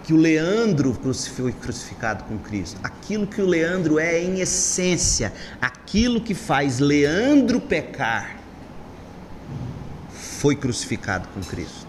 que 0.10 0.14
o 0.16 0.18
Leandro 0.18 0.92
foi 1.36 1.52
crucificado 1.52 2.24
com 2.24 2.36
Cristo. 2.40 2.80
Aquilo 2.82 3.28
que 3.28 3.40
o 3.40 3.46
Leandro 3.46 4.00
é 4.00 4.20
em 4.20 4.40
essência, 4.40 5.32
aquilo 5.62 6.20
que 6.20 6.34
faz 6.34 6.80
Leandro 6.80 7.62
pecar, 7.62 8.40
foi 10.10 10.56
crucificado 10.56 11.28
com 11.28 11.42
Cristo. 11.42 11.86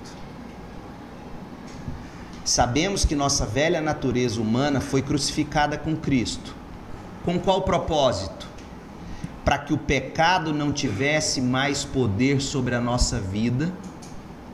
Sabemos 2.44 3.06
que 3.06 3.14
nossa 3.14 3.46
velha 3.46 3.80
natureza 3.80 4.38
humana 4.38 4.82
foi 4.82 5.00
crucificada 5.00 5.78
com 5.78 5.96
Cristo. 5.96 6.54
Com 7.24 7.40
qual 7.40 7.62
propósito? 7.62 8.46
Para 9.46 9.56
que 9.56 9.72
o 9.72 9.78
pecado 9.78 10.52
não 10.52 10.74
tivesse 10.74 11.40
mais 11.40 11.84
poder 11.84 12.42
sobre 12.42 12.74
a 12.74 12.82
nossa 12.82 13.18
vida 13.18 13.72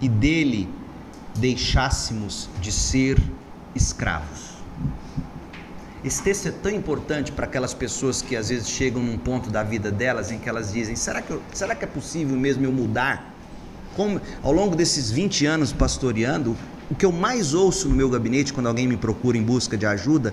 e 0.01 0.09
dele 0.09 0.69
deixássemos 1.35 2.49
de 2.61 2.71
ser 2.71 3.21
escravos. 3.77 4.57
Esse 6.05 6.23
texto 6.23 6.47
é 6.47 6.51
tão 6.51 6.71
importante 6.71 7.33
para 7.33 7.47
aquelas 7.47 7.75
pessoas 7.75 8.23
que 8.23 8.37
às 8.37 8.49
vezes 8.49 8.69
chegam 8.69 9.03
num 9.03 9.19
ponto 9.19 9.51
da 9.51 9.63
vida 9.63 9.91
delas 9.91 10.31
em 10.31 10.39
que 10.39 10.49
elas 10.49 10.73
dizem: 10.73 10.95
será 10.95 11.21
que, 11.21 11.33
eu, 11.33 11.43
será 11.53 11.75
que 11.75 11.85
é 11.85 11.89
possível 11.89 12.37
mesmo 12.37 12.65
eu 12.65 12.73
mudar? 12.73 13.35
Como, 13.97 14.21
ao 14.43 14.53
longo 14.53 14.77
desses 14.77 15.11
20 15.11 15.47
anos 15.47 15.73
pastoreando, 15.73 16.57
o 16.91 16.95
que 16.95 17.05
eu 17.05 17.11
mais 17.11 17.55
ouço 17.55 17.89
no 17.89 17.95
meu 17.95 18.09
gabinete 18.09 18.53
quando 18.53 18.69
alguém 18.69 18.87
me 18.87 18.97
procura 18.97 19.37
em 19.37 19.43
busca 19.43 19.77
de 19.77 19.85
ajuda, 19.87 20.33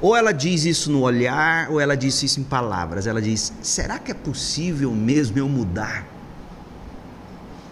ou 0.00 0.16
ela 0.16 0.32
diz 0.32 0.64
isso 0.64 0.90
no 0.90 1.02
olhar, 1.02 1.70
ou 1.70 1.80
ela 1.80 1.96
diz 1.96 2.20
isso 2.22 2.40
em 2.40 2.44
palavras. 2.44 3.06
Ela 3.06 3.22
diz: 3.22 3.52
será 3.62 3.98
que 3.98 4.10
é 4.10 4.14
possível 4.14 4.90
mesmo 4.92 5.38
eu 5.38 5.48
mudar? 5.48 6.06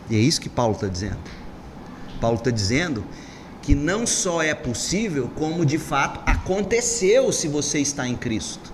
E 0.09 0.15
é 0.15 0.19
isso 0.19 0.41
que 0.41 0.49
Paulo 0.49 0.75
está 0.75 0.87
dizendo. 0.87 1.19
Paulo 2.21 2.39
está 2.39 2.51
dizendo 2.51 3.05
que 3.67 3.75
não 3.75 4.07
só 4.07 4.41
é 4.41 4.55
possível, 4.55 5.29
como 5.35 5.67
de 5.67 5.77
fato 5.77 6.21
aconteceu 6.25 7.33
se 7.33 7.49
você 7.49 7.81
está 7.81 8.07
em 8.07 8.15
Cristo. 8.15 8.73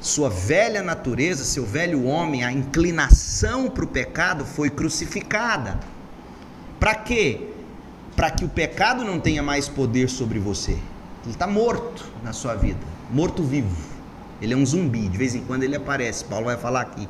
Sua 0.00 0.30
velha 0.30 0.84
natureza, 0.84 1.44
seu 1.44 1.66
velho 1.66 2.04
homem, 2.04 2.44
a 2.44 2.52
inclinação 2.52 3.68
para 3.68 3.82
o 3.82 3.88
pecado 3.88 4.44
foi 4.44 4.70
crucificada. 4.70 5.80
Para 6.78 6.94
quê? 6.94 7.48
Para 8.14 8.30
que 8.30 8.44
o 8.44 8.48
pecado 8.48 9.02
não 9.02 9.18
tenha 9.18 9.42
mais 9.42 9.68
poder 9.68 10.08
sobre 10.08 10.38
você. 10.38 10.78
Ele 11.24 11.32
está 11.32 11.48
morto 11.48 12.04
na 12.22 12.32
sua 12.32 12.54
vida, 12.54 12.78
morto 13.10 13.42
vivo. 13.42 13.76
Ele 14.40 14.54
é 14.54 14.56
um 14.56 14.64
zumbi, 14.64 15.08
de 15.08 15.18
vez 15.18 15.34
em 15.34 15.42
quando 15.42 15.64
ele 15.64 15.74
aparece. 15.74 16.24
Paulo 16.24 16.44
vai 16.44 16.56
falar 16.56 16.82
aqui. 16.82 17.08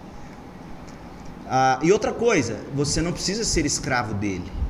Ah, 1.47 1.79
e 1.83 1.93
outra 1.93 2.13
coisa, 2.13 2.61
você 2.75 3.03
não 3.03 3.13
precisa 3.13 3.45
ser 3.45 3.67
escravo 3.67 4.15
dele. 4.15 4.62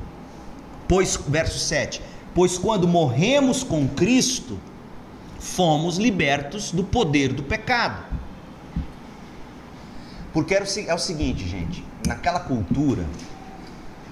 Pois, 0.87 1.17
verso 1.27 1.59
7: 1.59 2.01
Pois 2.33 2.57
quando 2.57 2.87
morremos 2.87 3.63
com 3.63 3.87
Cristo, 3.87 4.59
fomos 5.39 5.97
libertos 5.97 6.71
do 6.71 6.83
poder 6.83 7.33
do 7.33 7.43
pecado. 7.43 8.03
Porque 10.31 10.55
é 10.55 10.93
o 10.93 10.97
seguinte, 10.97 11.47
gente, 11.47 11.85
naquela 12.07 12.39
cultura, 12.39 13.05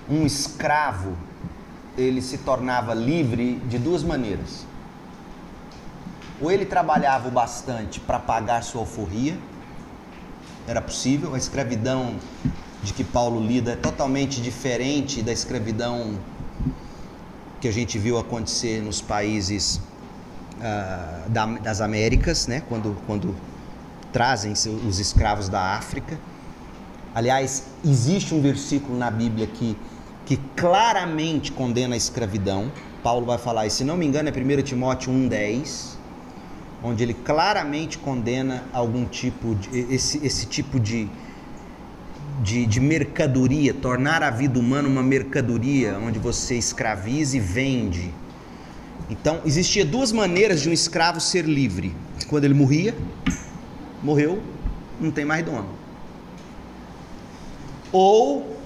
um 0.08 0.26
escravo 0.26 1.18
ele 1.98 2.22
se 2.22 2.38
tornava 2.40 2.94
livre 2.94 3.56
de 3.68 3.78
duas 3.78 4.04
maneiras. 4.04 4.66
Ou 6.40 6.52
ele 6.52 6.66
trabalhava 6.66 7.28
o 7.28 7.32
bastante 7.32 8.00
para 8.00 8.20
pagar 8.20 8.64
sua 8.64 8.82
alforria, 8.82 9.38
era 10.68 10.82
possível, 10.82 11.36
a 11.36 11.38
escravidão 11.38 12.16
de 12.84 12.94
que 12.94 13.04
Paulo 13.04 13.40
lida 13.46 13.72
é 13.72 13.76
totalmente 13.76 14.42
diferente 14.42 15.22
da 15.22 15.32
escravidão 15.32 16.18
que 17.62 17.68
a 17.68 17.72
gente 17.72 18.00
viu 18.00 18.18
acontecer 18.18 18.82
nos 18.82 19.00
países 19.00 19.80
uh, 20.58 21.30
da, 21.30 21.46
das 21.46 21.80
Américas, 21.80 22.48
né? 22.48 22.64
quando, 22.68 22.98
quando 23.06 23.36
trazem 24.12 24.52
os 24.52 25.00
escravos 25.00 25.48
da 25.48 25.76
África. 25.76 26.20
Aliás, 27.14 27.66
existe 27.86 28.34
um 28.34 28.42
versículo 28.42 28.98
na 28.98 29.12
Bíblia 29.12 29.46
que, 29.46 29.78
que 30.26 30.38
claramente 30.56 31.52
condena 31.52 31.94
a 31.94 31.98
escravidão. 31.98 32.72
Paulo 33.04 33.26
vai 33.26 33.38
falar, 33.38 33.68
e 33.68 33.70
se 33.70 33.84
não 33.84 33.96
me 33.96 34.06
engano 34.06 34.30
é 34.30 34.32
1 34.32 34.62
Timóteo 34.64 35.12
1,10, 35.12 35.98
onde 36.84 37.04
ele 37.04 37.14
claramente 37.14 37.98
condena 37.98 38.64
algum 38.74 39.06
tipo 39.06 39.56
de, 39.56 39.94
esse, 39.94 40.26
esse 40.26 40.46
tipo 40.48 40.80
de, 40.80 41.08
de, 42.42 42.66
de, 42.66 42.80
mercadoria, 42.80 43.74
tornar 43.74 44.24
a 44.24 44.30
vida 44.30 44.60
humana 44.60 44.88
uma 44.88 45.04
mercadoria, 45.04 45.98
onde 46.00 46.18
você 46.18 46.56
escraviza 46.56 47.38
e 47.38 47.40
vende. 47.40 48.14
Então, 49.10 49.42
existia 49.46 49.86
duas 49.86 50.12
maneiras 50.12 50.62
de 50.62 50.70
um 50.70 50.74
escravo 50.74 51.20
ser 51.20 51.46
livre. 51.46 51.96
Quando 52.28 52.46
ele 52.46 52.54
morria, 52.54 52.96
morreu, 54.02 54.42
não 55.00 55.12
tem 55.12 55.26
mais 55.26 55.46
dono. 55.46 55.70
Ou 57.92 58.58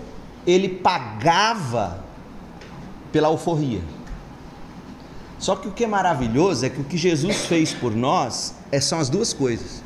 ele 0.45 0.69
pagava 0.69 2.03
pela 3.11 3.27
alforria. 3.27 3.81
Só 5.39 5.55
que 5.55 5.67
o 5.67 5.71
que 5.71 5.83
é 5.83 5.87
maravilhoso 5.87 6.65
é 6.65 6.69
que 6.69 6.79
o 6.79 6.83
que 6.83 6.97
Jesus 6.97 7.45
fez 7.45 7.73
por 7.73 7.95
nós 7.95 8.55
é, 8.71 8.79
são 8.79 8.99
as 8.99 9.09
duas 9.09 9.33
coisas. 9.33 9.83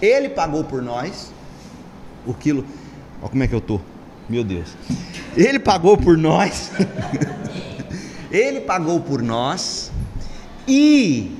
Ele 0.00 0.28
pagou 0.30 0.64
por 0.64 0.82
nós 0.82 1.30
o 2.26 2.34
quilo. 2.34 2.64
Olha 3.20 3.30
como 3.30 3.42
é 3.42 3.48
que 3.48 3.54
eu 3.54 3.60
tô. 3.60 3.80
Meu 4.28 4.44
Deus. 4.44 4.68
Ele 5.36 5.58
pagou 5.58 5.96
por 5.96 6.16
nós. 6.16 6.70
Ele 8.30 8.60
pagou 8.62 9.00
por 9.00 9.22
nós 9.22 9.90
e 10.66 11.36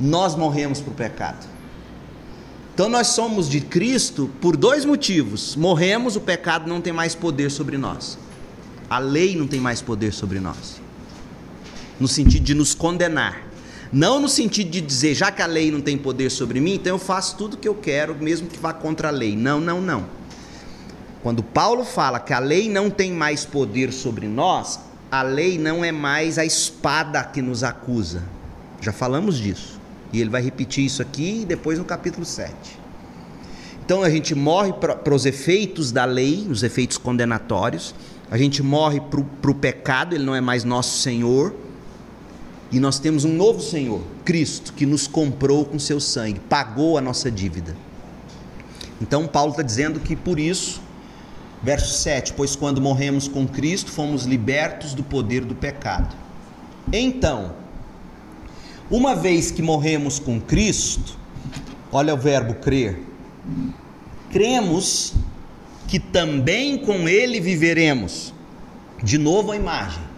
nós 0.00 0.34
morremos 0.34 0.80
para 0.80 0.90
o 0.90 0.94
pecado. 0.94 1.46
Então 2.74 2.88
nós 2.88 3.08
somos 3.08 3.48
de 3.48 3.60
Cristo 3.60 4.30
por 4.40 4.56
dois 4.56 4.84
motivos. 4.84 5.54
Morremos, 5.56 6.16
o 6.16 6.20
pecado 6.20 6.66
não 6.68 6.80
tem 6.80 6.92
mais 6.92 7.14
poder 7.14 7.50
sobre 7.50 7.76
nós. 7.76 8.18
A 8.88 8.98
lei 8.98 9.36
não 9.36 9.46
tem 9.46 9.60
mais 9.60 9.82
poder 9.82 10.12
sobre 10.12 10.40
nós. 10.40 10.80
No 12.00 12.08
sentido 12.08 12.44
de 12.44 12.54
nos 12.54 12.74
condenar. 12.74 13.51
Não 13.92 14.18
no 14.18 14.28
sentido 14.28 14.70
de 14.70 14.80
dizer, 14.80 15.14
já 15.14 15.30
que 15.30 15.42
a 15.42 15.46
lei 15.46 15.70
não 15.70 15.80
tem 15.80 15.98
poder 15.98 16.30
sobre 16.30 16.60
mim, 16.60 16.74
então 16.74 16.94
eu 16.94 16.98
faço 16.98 17.36
tudo 17.36 17.54
o 17.54 17.56
que 17.58 17.68
eu 17.68 17.74
quero, 17.74 18.14
mesmo 18.14 18.48
que 18.48 18.58
vá 18.58 18.72
contra 18.72 19.08
a 19.08 19.10
lei. 19.10 19.36
Não, 19.36 19.60
não, 19.60 19.82
não. 19.82 20.06
Quando 21.22 21.42
Paulo 21.42 21.84
fala 21.84 22.18
que 22.18 22.32
a 22.32 22.38
lei 22.38 22.70
não 22.70 22.88
tem 22.88 23.12
mais 23.12 23.44
poder 23.44 23.92
sobre 23.92 24.26
nós, 24.26 24.80
a 25.10 25.20
lei 25.22 25.58
não 25.58 25.84
é 25.84 25.92
mais 25.92 26.38
a 26.38 26.44
espada 26.44 27.22
que 27.22 27.42
nos 27.42 27.62
acusa. 27.62 28.22
Já 28.80 28.92
falamos 28.92 29.36
disso. 29.36 29.78
E 30.10 30.20
ele 30.20 30.30
vai 30.30 30.40
repetir 30.40 30.86
isso 30.86 31.02
aqui 31.02 31.44
depois 31.46 31.78
no 31.78 31.84
capítulo 31.84 32.24
7. 32.24 32.52
Então 33.84 34.02
a 34.02 34.08
gente 34.08 34.34
morre 34.34 34.72
para 34.72 35.14
os 35.14 35.26
efeitos 35.26 35.92
da 35.92 36.06
lei, 36.06 36.46
os 36.48 36.62
efeitos 36.62 36.96
condenatórios. 36.96 37.94
A 38.30 38.38
gente 38.38 38.62
morre 38.62 39.00
para 39.00 39.50
o 39.50 39.54
pecado, 39.54 40.14
ele 40.14 40.24
não 40.24 40.34
é 40.34 40.40
mais 40.40 40.64
nosso 40.64 40.98
Senhor. 40.98 41.54
E 42.72 42.80
nós 42.80 42.98
temos 42.98 43.24
um 43.26 43.34
novo 43.34 43.60
Senhor, 43.60 44.02
Cristo, 44.24 44.72
que 44.72 44.86
nos 44.86 45.06
comprou 45.06 45.66
com 45.66 45.78
seu 45.78 46.00
sangue, 46.00 46.40
pagou 46.40 46.96
a 46.96 47.02
nossa 47.02 47.30
dívida. 47.30 47.76
Então 49.00 49.26
Paulo 49.26 49.50
está 49.50 49.62
dizendo 49.62 50.00
que 50.00 50.16
por 50.16 50.40
isso, 50.40 50.80
verso 51.62 51.92
7, 51.98 52.32
pois 52.32 52.56
quando 52.56 52.80
morremos 52.80 53.28
com 53.28 53.46
Cristo, 53.46 53.90
fomos 53.90 54.24
libertos 54.24 54.94
do 54.94 55.02
poder 55.02 55.44
do 55.44 55.54
pecado. 55.54 56.16
Então, 56.90 57.52
uma 58.90 59.14
vez 59.14 59.50
que 59.50 59.60
morremos 59.60 60.18
com 60.18 60.40
Cristo, 60.40 61.18
olha 61.92 62.14
o 62.14 62.16
verbo 62.16 62.54
crer, 62.54 63.02
cremos 64.30 65.12
que 65.88 65.98
também 65.98 66.78
com 66.78 67.06
Ele 67.06 67.38
viveremos. 67.38 68.32
De 69.02 69.18
novo 69.18 69.52
a 69.52 69.56
imagem. 69.56 70.11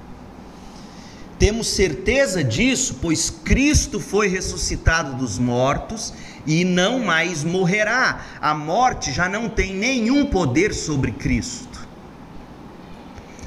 Temos 1.39 1.69
certeza 1.69 2.45
disso, 2.45 2.99
pois 3.03 3.31
Cristo 3.31 3.99
foi 3.99 4.29
ressuscitado 4.29 5.17
dos 5.17 5.39
mortos 5.39 6.15
e 6.47 6.65
não 6.65 7.01
mais 7.01 7.43
morrerá. 7.43 8.25
A 8.41 8.55
morte 8.55 9.13
já 9.13 9.29
não 9.29 9.49
tem 9.49 9.75
nenhum 9.75 10.27
poder 10.27 10.73
sobre 10.73 11.11
Cristo. 11.13 11.87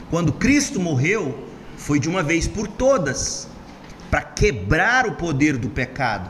Quando 0.09 0.33
Cristo 0.33 0.79
morreu, 0.79 1.47
foi 1.77 1.99
de 1.99 2.09
uma 2.09 2.23
vez 2.23 2.47
por 2.47 2.67
todas 2.67 3.47
para 4.09 4.21
quebrar 4.21 5.07
o 5.07 5.15
poder 5.15 5.57
do 5.57 5.69
pecado. 5.69 6.29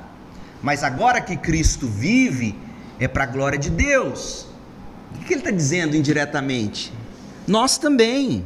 Mas 0.62 0.84
agora 0.84 1.22
que 1.22 1.38
Cristo 1.38 1.88
vive, 1.88 2.56
é 3.00 3.08
para 3.08 3.24
a 3.24 3.28
glória 3.28 3.60
de 3.60 3.70
Deus. 3.70 4.48
O 5.16 5.20
que 5.20 5.34
ele 5.34 5.42
está 5.42 5.52
dizendo 5.52 5.96
indiretamente? 5.96 6.92
Nós 7.48 7.78
também. 7.78 8.44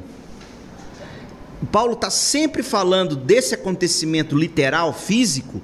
Paulo 1.68 1.94
está 1.94 2.10
sempre 2.10 2.64
falando 2.64 3.16
desse 3.16 3.54
acontecimento 3.54 4.38
literal, 4.38 4.94
físico, 4.94 5.62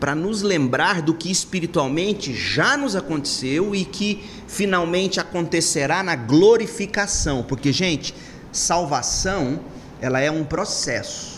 para 0.00 0.14
nos 0.14 0.42
lembrar 0.42 1.02
do 1.02 1.14
que 1.14 1.30
espiritualmente 1.30 2.34
já 2.34 2.76
nos 2.76 2.96
aconteceu 2.96 3.74
e 3.74 3.84
que 3.84 4.24
finalmente 4.46 5.20
acontecerá 5.20 6.02
na 6.02 6.16
glorificação. 6.16 7.42
Porque, 7.42 7.72
gente, 7.72 8.14
salvação, 8.52 9.60
ela 10.00 10.20
é 10.20 10.30
um 10.30 10.44
processo 10.44 11.36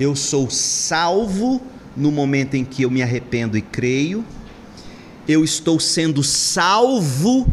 eu 0.00 0.16
sou 0.16 0.48
salvo 0.48 1.60
no 1.94 2.10
momento 2.10 2.54
em 2.54 2.64
que 2.64 2.84
eu 2.84 2.90
me 2.90 3.02
arrependo 3.02 3.58
e 3.58 3.60
creio. 3.60 4.24
Eu 5.28 5.44
estou 5.44 5.78
sendo 5.78 6.24
salvo 6.24 7.46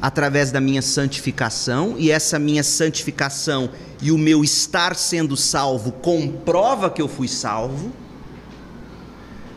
através 0.00 0.50
da 0.50 0.60
minha 0.60 0.82
santificação, 0.82 1.96
e 1.98 2.10
essa 2.10 2.38
minha 2.38 2.62
santificação 2.62 3.70
e 4.00 4.12
o 4.12 4.18
meu 4.18 4.44
estar 4.44 4.94
sendo 4.94 5.36
salvo 5.36 5.92
comprova 5.92 6.90
que 6.90 7.02
eu 7.02 7.08
fui 7.08 7.28
salvo. 7.28 7.92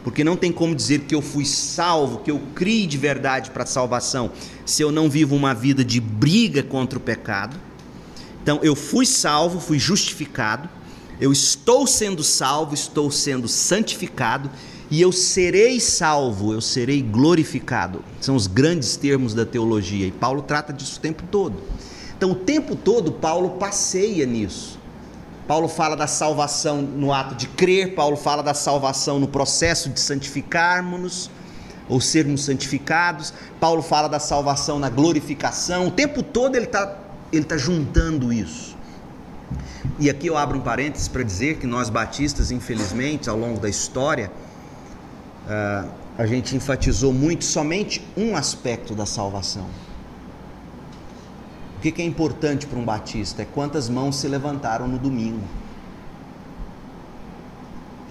Porque 0.03 0.23
não 0.23 0.35
tem 0.35 0.51
como 0.51 0.73
dizer 0.73 1.01
que 1.01 1.13
eu 1.13 1.21
fui 1.21 1.45
salvo, 1.45 2.19
que 2.19 2.31
eu 2.31 2.41
criei 2.55 2.87
de 2.87 2.97
verdade 2.97 3.51
para 3.51 3.63
a 3.63 3.67
salvação, 3.67 4.31
se 4.65 4.81
eu 4.81 4.91
não 4.91 5.09
vivo 5.09 5.35
uma 5.35 5.53
vida 5.53 5.85
de 5.85 5.99
briga 5.99 6.63
contra 6.63 6.97
o 6.97 7.01
pecado. 7.01 7.55
Então, 8.41 8.59
eu 8.63 8.75
fui 8.75 9.05
salvo, 9.05 9.59
fui 9.59 9.77
justificado 9.77 10.67
eu 11.21 11.31
estou 11.31 11.85
sendo 11.85 12.23
salvo, 12.23 12.73
estou 12.73 13.11
sendo 13.11 13.47
santificado 13.47 14.49
e 14.91 15.01
eu 15.01 15.13
serei 15.13 15.79
salvo, 15.79 16.51
eu 16.51 16.59
serei 16.59 17.01
glorificado. 17.01 18.03
São 18.19 18.35
os 18.35 18.45
grandes 18.45 18.97
termos 18.97 19.33
da 19.33 19.45
teologia 19.45 20.05
e 20.05 20.11
Paulo 20.11 20.41
trata 20.41 20.73
disso 20.73 20.97
o 20.97 21.01
tempo 21.01 21.23
todo. 21.31 21.55
Então, 22.17 22.31
o 22.31 22.35
tempo 22.35 22.75
todo, 22.75 23.13
Paulo 23.13 23.51
passeia 23.51 24.25
nisso. 24.25 24.77
Paulo 25.47 25.69
fala 25.69 25.95
da 25.95 26.07
salvação 26.07 26.81
no 26.81 27.13
ato 27.13 27.35
de 27.35 27.47
crer, 27.47 27.95
Paulo 27.95 28.17
fala 28.17 28.43
da 28.43 28.53
salvação 28.53 29.17
no 29.17 29.27
processo 29.27 29.89
de 29.89 29.99
santificarmos-nos 29.99 31.31
ou 31.87 32.01
sermos 32.01 32.43
santificados. 32.43 33.33
Paulo 33.59 33.81
fala 33.81 34.09
da 34.09 34.19
salvação 34.19 34.77
na 34.77 34.89
glorificação. 34.89 35.87
O 35.87 35.91
tempo 35.91 36.21
todo 36.21 36.55
ele 36.57 36.65
está 36.65 36.97
ele 37.31 37.45
tá 37.45 37.57
juntando 37.57 38.31
isso. 38.31 38.75
E 39.97 40.09
aqui 40.09 40.27
eu 40.27 40.35
abro 40.35 40.57
um 40.57 40.61
parênteses 40.61 41.07
para 41.07 41.23
dizer 41.23 41.57
que 41.57 41.65
nós 41.65 41.89
batistas, 41.89 42.51
infelizmente, 42.51 43.29
ao 43.29 43.37
longo 43.37 43.59
da 43.59 43.69
história, 43.69 44.31
uh, 45.45 45.89
a 46.17 46.25
gente 46.25 46.55
enfatizou 46.55 47.13
muito 47.13 47.43
somente 47.43 48.01
um 48.15 48.35
aspecto 48.35 48.93
da 48.93 49.05
salvação. 49.05 49.67
O 51.77 51.81
que, 51.81 51.91
que 51.91 52.01
é 52.01 52.05
importante 52.05 52.67
para 52.67 52.77
um 52.77 52.85
batista? 52.85 53.41
É 53.41 53.45
quantas 53.45 53.89
mãos 53.89 54.17
se 54.17 54.27
levantaram 54.27 54.87
no 54.87 54.99
domingo. 54.99 55.43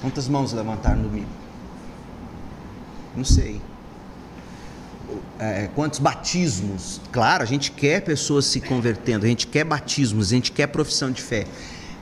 Quantas 0.01 0.27
mãos 0.27 0.53
levantaram 0.53 0.97
no 0.97 1.09
domingo? 1.09 1.29
Não 3.17 3.25
sei. 3.25 3.61
É, 5.39 5.69
quantos 5.75 5.99
batismos? 5.99 7.01
Claro, 7.13 7.43
a 7.43 7.47
gente 7.47 7.71
quer 7.71 8.03
pessoas 8.03 8.45
se 8.47 8.61
convertendo, 8.61 9.25
a 9.25 9.29
gente 9.29 9.47
quer 9.47 9.65
batismos, 9.65 10.29
a 10.33 10.35
gente 10.35 10.53
quer 10.53 10.67
profissão 10.67 11.11
de 11.11 11.23
fé. 11.23 11.47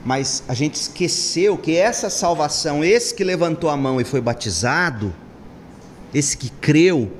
Mas 0.05 0.43
a 0.49 0.55
gente 0.55 0.77
esqueceu 0.77 1.57
que 1.57 1.77
essa 1.77 2.09
salvação, 2.09 2.85
esse 2.85 3.15
que 3.15 3.25
levantou 3.25 3.69
a 3.69 3.77
mão 3.77 4.01
e 4.01 4.05
foi 4.05 4.21
batizado, 4.21 5.15
esse 6.15 6.37
que 6.37 6.51
creu, 6.51 7.13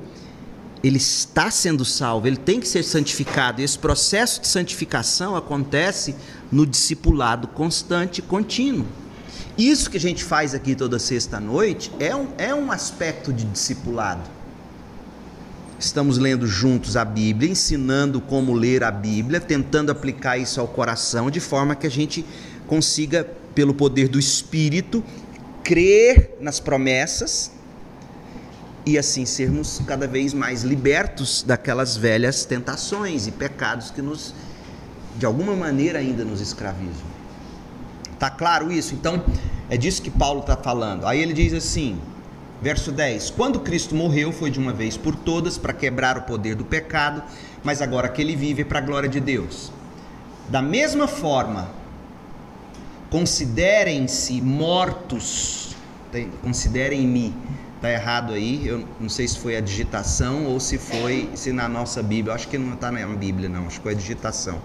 ele 0.83 0.97
está 0.97 1.51
sendo 1.51 1.83
salvo, 1.83 2.25
ele 2.25 2.37
tem 2.37 2.59
que 2.59 2.67
ser 2.67 2.83
santificado. 2.83 3.61
E 3.61 3.63
esse 3.63 3.77
processo 3.77 4.41
de 4.41 4.47
santificação 4.47 5.35
acontece 5.35 6.15
no 6.51 6.65
discipulado 6.65 7.47
constante 7.49 8.19
e 8.19 8.21
contínuo. 8.21 8.85
Isso 9.57 9.89
que 9.89 9.97
a 9.97 9.99
gente 9.99 10.23
faz 10.23 10.53
aqui 10.53 10.73
toda 10.73 10.97
sexta-noite 10.97 11.91
é 11.99 12.15
um, 12.15 12.27
é 12.37 12.55
um 12.55 12.71
aspecto 12.71 13.33
de 13.33 13.43
discipulado 13.43 14.39
estamos 15.79 16.17
lendo 16.17 16.45
juntos 16.45 16.97
a 16.97 17.05
Bíblia, 17.05 17.49
ensinando 17.49 18.19
como 18.19 18.53
ler 18.53 18.83
a 18.83 18.91
Bíblia, 18.91 19.39
tentando 19.39 19.91
aplicar 19.91 20.37
isso 20.37 20.59
ao 20.59 20.67
coração 20.67 21.31
de 21.31 21.39
forma 21.39 21.75
que 21.75 21.87
a 21.87 21.91
gente 21.91 22.25
consiga, 22.69 23.27
pelo 23.55 23.73
poder 23.73 24.07
do 24.07 24.19
Espírito, 24.19 25.03
crer 25.63 26.37
nas 26.39 26.59
promessas 26.59 27.51
e 28.85 28.97
assim 28.97 29.25
sermos 29.25 29.81
cada 29.85 30.07
vez 30.07 30.33
mais 30.33 30.63
libertos 30.63 31.43
daquelas 31.43 31.97
velhas 31.97 32.45
tentações 32.45 33.27
e 33.27 33.31
pecados 33.31 33.91
que 33.91 34.01
nos, 34.01 34.33
de 35.17 35.25
alguma 35.25 35.55
maneira, 35.55 35.99
ainda 35.99 36.23
nos 36.23 36.39
escravizam. 36.39 37.09
Tá 38.17 38.29
claro 38.29 38.71
isso? 38.71 38.93
Então, 38.93 39.23
é 39.69 39.75
disso 39.75 40.01
que 40.01 40.11
Paulo 40.11 40.41
está 40.41 40.55
falando. 40.55 41.05
Aí 41.05 41.21
ele 41.21 41.33
diz 41.33 41.53
assim: 41.53 41.99
Verso 42.61 42.91
10: 42.91 43.31
Quando 43.31 43.59
Cristo 43.61 43.95
morreu, 43.95 44.31
foi 44.31 44.51
de 44.51 44.59
uma 44.59 44.73
vez 44.73 44.97
por 44.97 45.15
todas 45.15 45.57
para 45.57 45.73
quebrar 45.73 46.17
o 46.17 46.23
poder 46.23 46.55
do 46.55 46.65
pecado, 46.65 47.23
mas 47.63 47.81
agora 47.81 48.09
que 48.09 48.21
ele 48.21 48.35
vive 48.35 48.61
é 48.61 48.65
para 48.65 48.79
a 48.79 48.81
glória 48.81 49.07
de 49.09 49.19
Deus. 49.19 49.71
Da 50.49 50.61
mesma 50.61 51.07
forma, 51.07 51.69
considerem-se 53.09 54.41
mortos, 54.41 55.75
considerem-me, 56.41 57.35
está 57.75 57.89
errado 57.91 58.33
aí, 58.33 58.67
eu 58.67 58.85
não 58.99 59.09
sei 59.09 59.27
se 59.27 59.39
foi 59.39 59.55
a 59.55 59.61
digitação 59.61 60.45
ou 60.45 60.59
se 60.59 60.77
foi, 60.77 61.29
se 61.33 61.51
na 61.51 61.67
nossa 61.67 62.03
Bíblia, 62.03 62.35
acho 62.35 62.47
que 62.47 62.57
não 62.57 62.73
está 62.73 62.91
na 62.91 63.05
Bíblia 63.07 63.47
não, 63.49 63.67
acho 63.67 63.77
que 63.77 63.83
foi 63.83 63.93
a 63.93 63.95
digitação. 63.95 64.61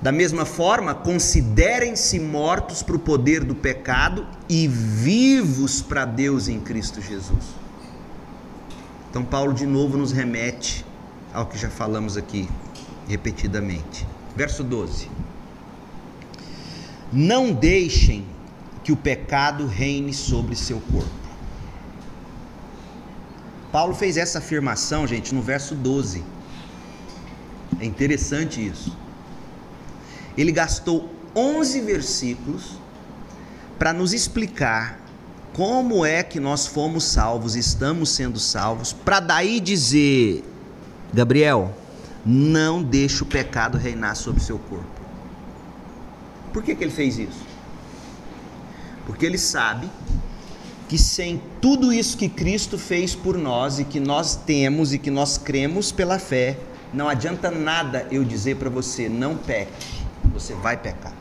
Da 0.00 0.12
mesma 0.12 0.44
forma, 0.44 0.94
considerem-se 0.94 2.20
mortos 2.20 2.84
para 2.84 2.94
o 2.94 3.00
poder 3.00 3.42
do 3.42 3.54
pecado 3.54 4.24
e 4.48 4.68
vivos 4.68 5.82
para 5.82 6.04
Deus 6.04 6.46
em 6.46 6.60
Cristo 6.60 7.00
Jesus. 7.00 7.56
Então, 9.10 9.24
Paulo 9.24 9.52
de 9.52 9.66
novo 9.66 9.96
nos 9.96 10.12
remete 10.12 10.84
ao 11.34 11.46
que 11.46 11.58
já 11.58 11.68
falamos 11.68 12.16
aqui 12.16 12.48
repetidamente. 13.08 14.06
Verso 14.36 14.62
12: 14.62 15.10
Não 17.12 17.52
deixem 17.52 18.26
que 18.84 18.92
o 18.92 18.96
pecado 18.96 19.66
reine 19.66 20.12
sobre 20.12 20.54
seu 20.54 20.80
corpo. 20.80 21.10
Paulo 23.70 23.94
fez 23.94 24.16
essa 24.16 24.38
afirmação, 24.38 25.06
gente, 25.06 25.34
no 25.34 25.42
verso 25.42 25.74
12. 25.74 26.24
É 27.80 27.84
interessante 27.84 28.66
isso. 28.66 28.96
Ele 30.36 30.52
gastou 30.52 31.12
11 31.34 31.80
versículos 31.82 32.78
para 33.78 33.92
nos 33.92 34.12
explicar 34.12 34.98
como 35.52 36.04
é 36.04 36.22
que 36.22 36.40
nós 36.40 36.66
fomos 36.66 37.04
salvos, 37.04 37.56
estamos 37.56 38.10
sendo 38.10 38.38
salvos, 38.38 38.92
para 38.92 39.20
daí 39.20 39.60
dizer, 39.60 40.44
Gabriel, 41.12 41.74
não 42.24 42.82
deixe 42.82 43.22
o 43.22 43.26
pecado 43.26 43.76
reinar 43.76 44.14
sobre 44.14 44.40
seu 44.40 44.58
corpo. 44.58 44.97
Por 46.58 46.64
que, 46.64 46.74
que 46.74 46.82
ele 46.82 46.90
fez 46.90 47.20
isso? 47.20 47.46
Porque 49.06 49.24
ele 49.24 49.38
sabe 49.38 49.88
que 50.88 50.98
sem 50.98 51.40
tudo 51.60 51.92
isso 51.92 52.18
que 52.18 52.28
Cristo 52.28 52.76
fez 52.76 53.14
por 53.14 53.38
nós 53.38 53.78
e 53.78 53.84
que 53.84 54.00
nós 54.00 54.34
temos 54.34 54.92
e 54.92 54.98
que 54.98 55.08
nós 55.08 55.38
cremos 55.38 55.92
pela 55.92 56.18
fé, 56.18 56.58
não 56.92 57.08
adianta 57.08 57.48
nada 57.48 58.08
eu 58.10 58.24
dizer 58.24 58.56
para 58.56 58.68
você 58.68 59.08
não 59.08 59.36
peque, 59.36 60.02
você 60.32 60.52
vai 60.54 60.76
pecar. 60.76 61.12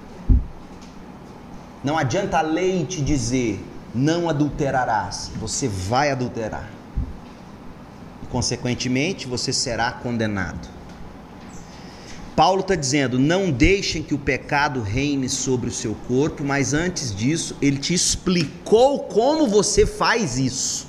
Não 1.84 2.00
adianta 2.00 2.40
a 2.40 2.42
lei 2.42 2.84
te 2.84 3.00
dizer 3.00 3.64
não 3.94 4.28
adulterarás, 4.30 5.30
você 5.40 5.68
vai 5.68 6.10
adulterar. 6.10 6.68
Consequentemente, 8.32 9.28
você 9.28 9.54
será 9.54 9.92
condenado. 9.92 10.77
Paulo 12.38 12.62
está 12.62 12.76
dizendo: 12.76 13.18
não 13.18 13.50
deixem 13.50 14.04
que 14.04 14.14
o 14.14 14.20
pecado 14.20 14.80
reine 14.84 15.28
sobre 15.28 15.72
o 15.72 15.74
seu 15.74 15.96
corpo, 16.08 16.44
mas 16.44 16.72
antes 16.72 17.14
disso, 17.14 17.58
ele 17.60 17.78
te 17.78 17.96
explicou 17.96 19.00
como 19.00 19.48
você 19.48 19.88
faz 19.88 20.38
isso. 20.38 20.86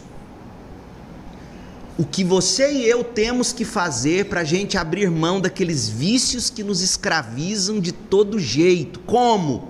O 1.96 2.04
que 2.04 2.22
você 2.22 2.70
e 2.70 2.86
eu 2.86 3.02
temos 3.02 3.50
que 3.50 3.64
fazer 3.64 4.26
para 4.26 4.42
a 4.42 4.44
gente 4.44 4.76
abrir 4.76 5.10
mão 5.10 5.40
daqueles 5.40 5.88
vícios 5.88 6.50
que 6.50 6.62
nos 6.62 6.82
escravizam 6.82 7.80
de 7.80 7.92
todo 7.92 8.38
jeito. 8.38 9.00
Como? 9.00 9.68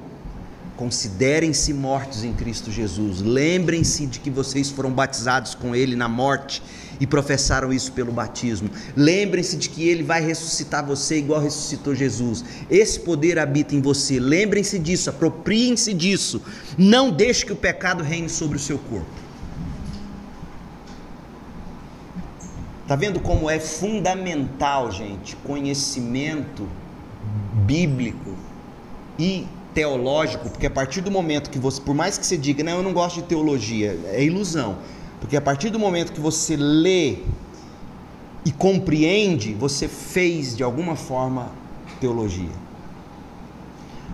Considerem-se 0.76 1.72
mortos 1.72 2.24
em 2.24 2.32
Cristo 2.32 2.72
Jesus. 2.72 3.22
Lembrem-se 3.22 4.04
de 4.04 4.18
que 4.18 4.30
vocês 4.30 4.68
foram 4.68 4.90
batizados 4.90 5.54
com 5.54 5.76
Ele 5.76 5.94
na 5.94 6.08
morte 6.08 6.60
e 7.00 7.06
professaram 7.06 7.72
isso 7.72 7.92
pelo 7.92 8.12
batismo. 8.12 8.70
Lembrem-se 8.96 9.56
de 9.56 9.68
que 9.68 9.88
Ele 9.88 10.02
vai 10.02 10.20
ressuscitar 10.20 10.84
você 10.84 11.18
igual 11.18 11.40
ressuscitou 11.40 11.94
Jesus. 11.94 12.44
Esse 12.70 13.00
poder 13.00 13.38
habita 13.38 13.74
em 13.74 13.80
você. 13.80 14.18
Lembrem-se 14.18 14.78
disso, 14.78 15.10
apropriem-se 15.10 15.94
disso. 15.94 16.42
Não 16.76 17.10
deixe 17.10 17.44
que 17.44 17.52
o 17.52 17.56
pecado 17.56 18.02
reine 18.02 18.28
sobre 18.28 18.56
o 18.56 18.60
seu 18.60 18.78
corpo. 18.78 19.28
Tá 22.86 22.96
vendo 22.96 23.20
como 23.20 23.50
é 23.50 23.60
fundamental, 23.60 24.90
gente, 24.90 25.36
conhecimento 25.36 26.66
bíblico 27.66 28.34
e 29.18 29.46
teológico, 29.74 30.48
porque 30.48 30.66
a 30.66 30.70
partir 30.70 31.02
do 31.02 31.10
momento 31.10 31.50
que 31.50 31.58
você, 31.58 31.80
por 31.80 31.94
mais 31.94 32.16
que 32.16 32.24
você 32.24 32.36
diga, 32.36 32.64
não, 32.64 32.78
eu 32.78 32.82
não 32.82 32.94
gosto 32.94 33.16
de 33.16 33.22
teologia, 33.24 33.98
é 34.06 34.24
ilusão. 34.24 34.78
Porque 35.20 35.36
a 35.36 35.40
partir 35.40 35.70
do 35.70 35.78
momento 35.78 36.12
que 36.12 36.20
você 36.20 36.56
lê 36.56 37.18
e 38.44 38.52
compreende, 38.52 39.54
você 39.54 39.88
fez 39.88 40.56
de 40.56 40.62
alguma 40.62 40.96
forma 40.96 41.50
teologia. 42.00 42.68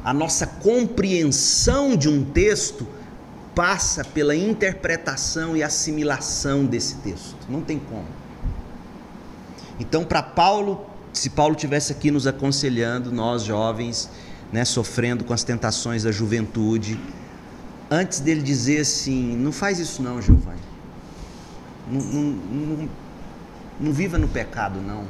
A 0.05 0.13
nossa 0.13 0.47
compreensão 0.47 1.97
de 1.97 2.09
um 2.09 2.25
texto 2.25 2.87
passa 3.55 4.05
pela 4.05 4.35
interpretação 4.35 5.57
e 5.57 5.63
assimilação 5.63 6.67
desse 6.67 6.97
texto. 6.97 7.37
Não 7.49 7.61
tem 7.61 7.79
como. 7.79 8.07
Então, 9.79 10.05
para 10.05 10.23
Paulo, 10.23 10.85
se 11.13 11.31
Paulo 11.31 11.55
tivesse 11.55 11.93
aqui 11.93 12.11
nos 12.11 12.27
aconselhando, 12.27 13.13
nós 13.13 13.45
jovens, 13.45 14.11
né, 14.53 14.65
sofrendo 14.65 15.25
com 15.25 15.33
as 15.33 15.45
tentações 15.45 16.03
da 16.03 16.13
juventude, 16.13 16.99
antes 17.91 18.21
dele 18.21 18.43
dizer 18.43 18.81
assim: 18.81 19.37
não 19.37 19.53
faz 19.53 19.79
isso 19.79 20.03
não, 20.03 20.21
Giovanni. 20.21 20.74
Não, 21.91 22.01
não, 22.01 22.89
não, 23.81 23.93
viva 23.93 24.19
no 24.19 24.29
pecado, 24.29 24.81
não. 24.81 25.05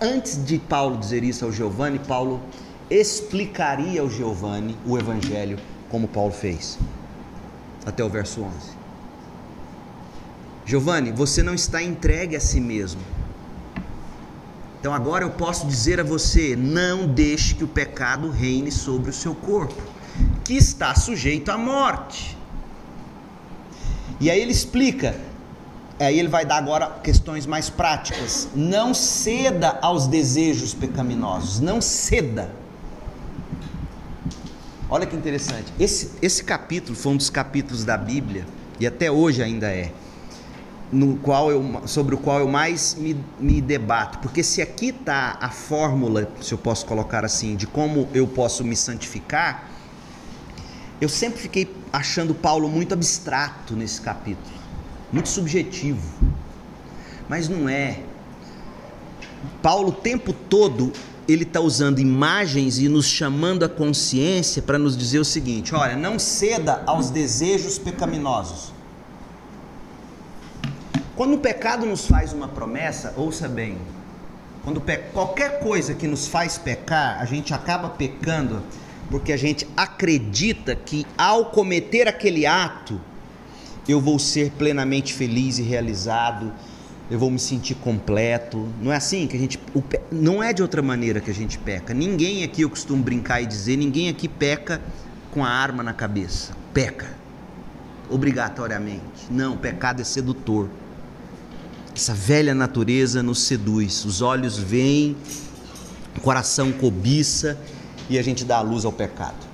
Antes 0.00 0.44
de 0.44 0.58
Paulo 0.58 0.98
dizer 0.98 1.24
isso 1.24 1.44
ao 1.44 1.52
Giovanni, 1.52 1.98
Paulo 1.98 2.40
explicaria 2.90 4.00
ao 4.00 4.10
Giovanni 4.10 4.76
o 4.84 4.98
evangelho 4.98 5.58
como 5.88 6.06
Paulo 6.06 6.32
fez. 6.32 6.78
Até 7.84 8.04
o 8.04 8.08
verso 8.08 8.42
11. 8.42 8.76
Giovanni, 10.66 11.12
você 11.12 11.42
não 11.42 11.54
está 11.54 11.82
entregue 11.82 12.36
a 12.36 12.40
si 12.40 12.60
mesmo. 12.60 13.00
Então 14.80 14.92
agora 14.92 15.24
eu 15.24 15.30
posso 15.30 15.66
dizer 15.66 16.00
a 16.00 16.04
você: 16.04 16.54
não 16.54 17.06
deixe 17.06 17.54
que 17.54 17.64
o 17.64 17.68
pecado 17.68 18.30
reine 18.30 18.70
sobre 18.70 19.10
o 19.10 19.12
seu 19.12 19.34
corpo, 19.34 19.80
que 20.44 20.54
está 20.54 20.94
sujeito 20.94 21.50
à 21.50 21.56
morte. 21.56 22.36
E 24.20 24.30
aí 24.30 24.40
ele 24.40 24.52
explica 24.52 25.14
Aí 25.98 26.18
ele 26.18 26.28
vai 26.28 26.44
dar 26.44 26.58
agora 26.58 26.98
questões 27.02 27.46
mais 27.46 27.70
práticas. 27.70 28.48
Não 28.54 28.92
ceda 28.92 29.78
aos 29.80 30.06
desejos 30.06 30.74
pecaminosos, 30.74 31.58
não 31.58 31.80
ceda. 31.80 32.50
Olha 34.90 35.06
que 35.06 35.16
interessante. 35.16 35.72
Esse, 35.80 36.12
esse 36.20 36.44
capítulo 36.44 36.96
foi 36.96 37.12
um 37.12 37.16
dos 37.16 37.30
capítulos 37.30 37.84
da 37.84 37.96
Bíblia, 37.96 38.46
e 38.78 38.86
até 38.86 39.10
hoje 39.10 39.42
ainda 39.42 39.68
é, 39.68 39.90
no 40.92 41.16
qual 41.16 41.50
eu, 41.50 41.82
sobre 41.86 42.14
o 42.14 42.18
qual 42.18 42.40
eu 42.40 42.48
mais 42.48 42.94
me, 42.94 43.18
me 43.40 43.62
debato. 43.62 44.18
Porque 44.18 44.42
se 44.42 44.60
aqui 44.60 44.90
está 44.90 45.38
a 45.40 45.48
fórmula, 45.48 46.30
se 46.42 46.52
eu 46.52 46.58
posso 46.58 46.84
colocar 46.84 47.24
assim, 47.24 47.56
de 47.56 47.66
como 47.66 48.06
eu 48.12 48.28
posso 48.28 48.62
me 48.62 48.76
santificar, 48.76 49.70
eu 51.00 51.08
sempre 51.08 51.40
fiquei 51.40 51.74
achando 51.90 52.34
Paulo 52.34 52.68
muito 52.68 52.92
abstrato 52.92 53.74
nesse 53.74 54.00
capítulo 54.02 54.55
muito 55.12 55.28
subjetivo. 55.28 56.02
Mas 57.28 57.48
não 57.48 57.68
é. 57.68 58.00
Paulo 59.62 59.88
o 59.88 59.92
tempo 59.92 60.32
todo 60.32 60.92
ele 61.28 61.42
está 61.42 61.60
usando 61.60 61.98
imagens 61.98 62.78
e 62.78 62.88
nos 62.88 63.06
chamando 63.06 63.64
a 63.64 63.68
consciência 63.68 64.62
para 64.62 64.78
nos 64.78 64.96
dizer 64.96 65.18
o 65.18 65.24
seguinte: 65.24 65.74
olha, 65.74 65.96
não 65.96 66.18
ceda 66.18 66.82
aos 66.86 67.10
desejos 67.10 67.78
pecaminosos. 67.78 68.72
Quando 71.16 71.34
o 71.34 71.38
pecado 71.38 71.86
nos 71.86 72.06
faz 72.06 72.32
uma 72.32 72.46
promessa, 72.46 73.14
ouça 73.16 73.48
bem, 73.48 73.78
quando 74.62 74.82
qualquer 75.12 75.60
coisa 75.60 75.94
que 75.94 76.06
nos 76.06 76.26
faz 76.26 76.58
pecar, 76.58 77.20
a 77.20 77.24
gente 77.24 77.54
acaba 77.54 77.88
pecando 77.88 78.62
porque 79.10 79.32
a 79.32 79.36
gente 79.36 79.66
acredita 79.76 80.74
que 80.74 81.06
ao 81.16 81.46
cometer 81.46 82.08
aquele 82.08 82.44
ato, 82.44 83.00
eu 83.88 84.00
vou 84.00 84.18
ser 84.18 84.50
plenamente 84.52 85.14
feliz 85.14 85.58
e 85.58 85.62
realizado, 85.62 86.52
eu 87.10 87.18
vou 87.18 87.30
me 87.30 87.38
sentir 87.38 87.74
completo. 87.76 88.68
Não 88.82 88.92
é 88.92 88.96
assim 88.96 89.26
que 89.26 89.36
a 89.36 89.38
gente. 89.38 89.60
Não 90.10 90.42
é 90.42 90.52
de 90.52 90.62
outra 90.62 90.82
maneira 90.82 91.20
que 91.20 91.30
a 91.30 91.34
gente 91.34 91.58
peca. 91.58 91.94
Ninguém 91.94 92.42
aqui, 92.42 92.62
eu 92.62 92.70
costumo 92.70 93.02
brincar 93.02 93.40
e 93.40 93.46
dizer, 93.46 93.76
ninguém 93.76 94.08
aqui 94.08 94.28
peca 94.28 94.80
com 95.30 95.44
a 95.44 95.48
arma 95.48 95.82
na 95.82 95.92
cabeça. 95.92 96.52
Peca. 96.74 97.14
Obrigatoriamente. 98.10 99.26
Não, 99.30 99.54
o 99.54 99.58
pecado 99.58 100.00
é 100.00 100.04
sedutor. 100.04 100.68
Essa 101.94 102.12
velha 102.12 102.54
natureza 102.54 103.22
nos 103.22 103.42
seduz. 103.42 104.04
Os 104.04 104.20
olhos 104.20 104.58
veem, 104.58 105.16
o 106.16 106.20
coração 106.20 106.72
cobiça 106.72 107.58
e 108.10 108.18
a 108.18 108.22
gente 108.22 108.44
dá 108.44 108.58
a 108.58 108.62
luz 108.62 108.84
ao 108.84 108.92
pecado. 108.92 109.46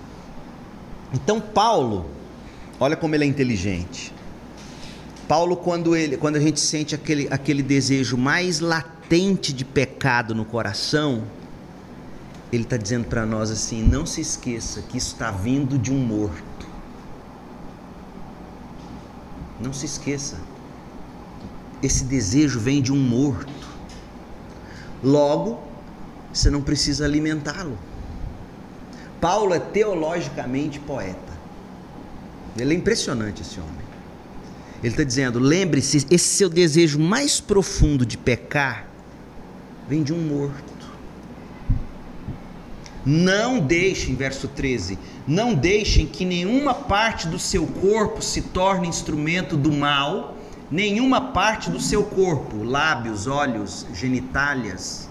Então, 1.13 1.41
Paulo, 1.41 2.07
olha 2.81 2.97
como 2.97 3.15
ele 3.15 3.25
é 3.25 3.27
inteligente. 3.27 4.13
Paulo, 5.33 5.57
quando, 5.57 5.97
ele, 5.97 6.19
quando 6.19 6.37
a 6.37 6.41
gente 6.41 6.61
sente 6.61 6.95
aquele, 6.95 7.27
aquele 7.31 7.63
desejo 7.63 8.19
mais 8.19 8.61
latente 8.61 9.51
de 9.51 9.65
pecado 9.65 10.35
no 10.35 10.45
coração, 10.45 11.25
ele 12.53 12.65
está 12.65 12.77
dizendo 12.77 13.07
para 13.07 13.25
nós 13.25 13.51
assim: 13.51 13.83
não 13.83 14.05
se 14.05 14.21
esqueça 14.21 14.83
que 14.83 14.99
isso 14.99 15.15
está 15.15 15.31
vindo 15.31 15.79
de 15.79 15.91
um 15.91 15.97
morto. 15.97 16.67
Não 19.59 19.73
se 19.73 19.87
esqueça. 19.87 20.37
Esse 21.83 22.05
desejo 22.05 22.61
vem 22.61 22.83
de 22.83 22.93
um 22.93 22.99
morto. 22.99 23.67
Logo, 25.03 25.63
você 26.31 26.51
não 26.51 26.61
precisa 26.61 27.07
alimentá-lo. 27.07 27.79
Paulo 29.19 29.55
é 29.55 29.59
teologicamente 29.59 30.79
poeta. 30.79 31.33
Ele 32.55 32.75
é 32.75 32.77
impressionante 32.77 33.41
esse 33.41 33.59
homem. 33.59 33.82
Ele 34.83 34.93
está 34.93 35.05
dizendo: 35.05 35.39
lembre-se, 35.39 36.07
esse 36.11 36.37
seu 36.37 36.49
desejo 36.49 36.99
mais 36.99 37.41
profundo 37.41 38.05
de 38.05 38.19
pecar 38.19 38.87
vem 39.89 40.03
de 40.03 40.13
um 40.13 40.19
morto. 40.19 40.73
Não 43.05 43.59
deixem, 43.59 44.15
verso 44.15 44.47
13, 44.47 44.97
não 45.27 45.55
deixem 45.55 46.07
que 46.07 46.25
nenhuma 46.25 46.73
parte 46.73 47.27
do 47.27 47.39
seu 47.39 47.67
corpo 47.67 48.23
se 48.23 48.43
torne 48.43 48.87
instrumento 48.87 49.57
do 49.57 49.73
mal, 49.73 50.37
nenhuma 50.71 51.21
parte 51.21 51.69
do 51.69 51.81
seu 51.81 52.05
corpo, 52.05 52.63
lábios, 52.63 53.27
olhos, 53.27 53.87
genitálias, 53.93 55.09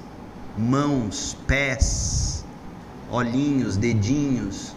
mãos, 0.57 1.37
pés, 1.45 2.45
olhinhos, 3.09 3.75
dedinhos. 3.75 4.73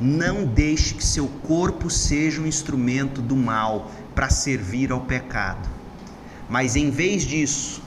Não 0.00 0.44
deixe 0.44 0.94
que 0.94 1.04
seu 1.04 1.28
corpo 1.46 1.88
seja 1.88 2.40
um 2.40 2.46
instrumento 2.46 3.22
do 3.22 3.36
mal 3.36 3.90
para 4.14 4.28
servir 4.28 4.90
ao 4.90 5.00
pecado. 5.00 5.68
Mas 6.48 6.76
em 6.76 6.90
vez 6.90 7.22
disso, 7.22 7.82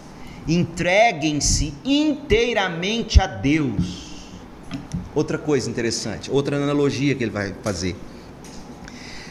entreguem-se 0.47 1.73
inteiramente 1.83 3.21
a 3.21 3.27
Deus. 3.27 4.07
Outra 5.13 5.37
coisa 5.37 5.69
interessante, 5.69 6.31
outra 6.31 6.57
analogia 6.57 7.15
que 7.15 7.23
ele 7.23 7.31
vai 7.31 7.53
fazer. 7.63 7.95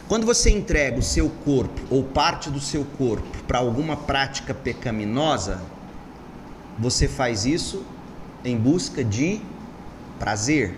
Quando 0.08 0.24
você 0.24 0.50
entrega 0.50 0.98
o 0.98 1.02
seu 1.02 1.28
corpo 1.28 1.80
ou 1.90 2.04
parte 2.04 2.48
do 2.50 2.60
seu 2.60 2.84
corpo 2.84 3.42
para 3.44 3.58
alguma 3.58 3.96
prática 3.96 4.54
pecaminosa, 4.54 5.60
você 6.78 7.08
faz 7.08 7.44
isso 7.44 7.84
em 8.44 8.56
busca 8.56 9.02
de 9.02 9.40
prazer, 10.18 10.76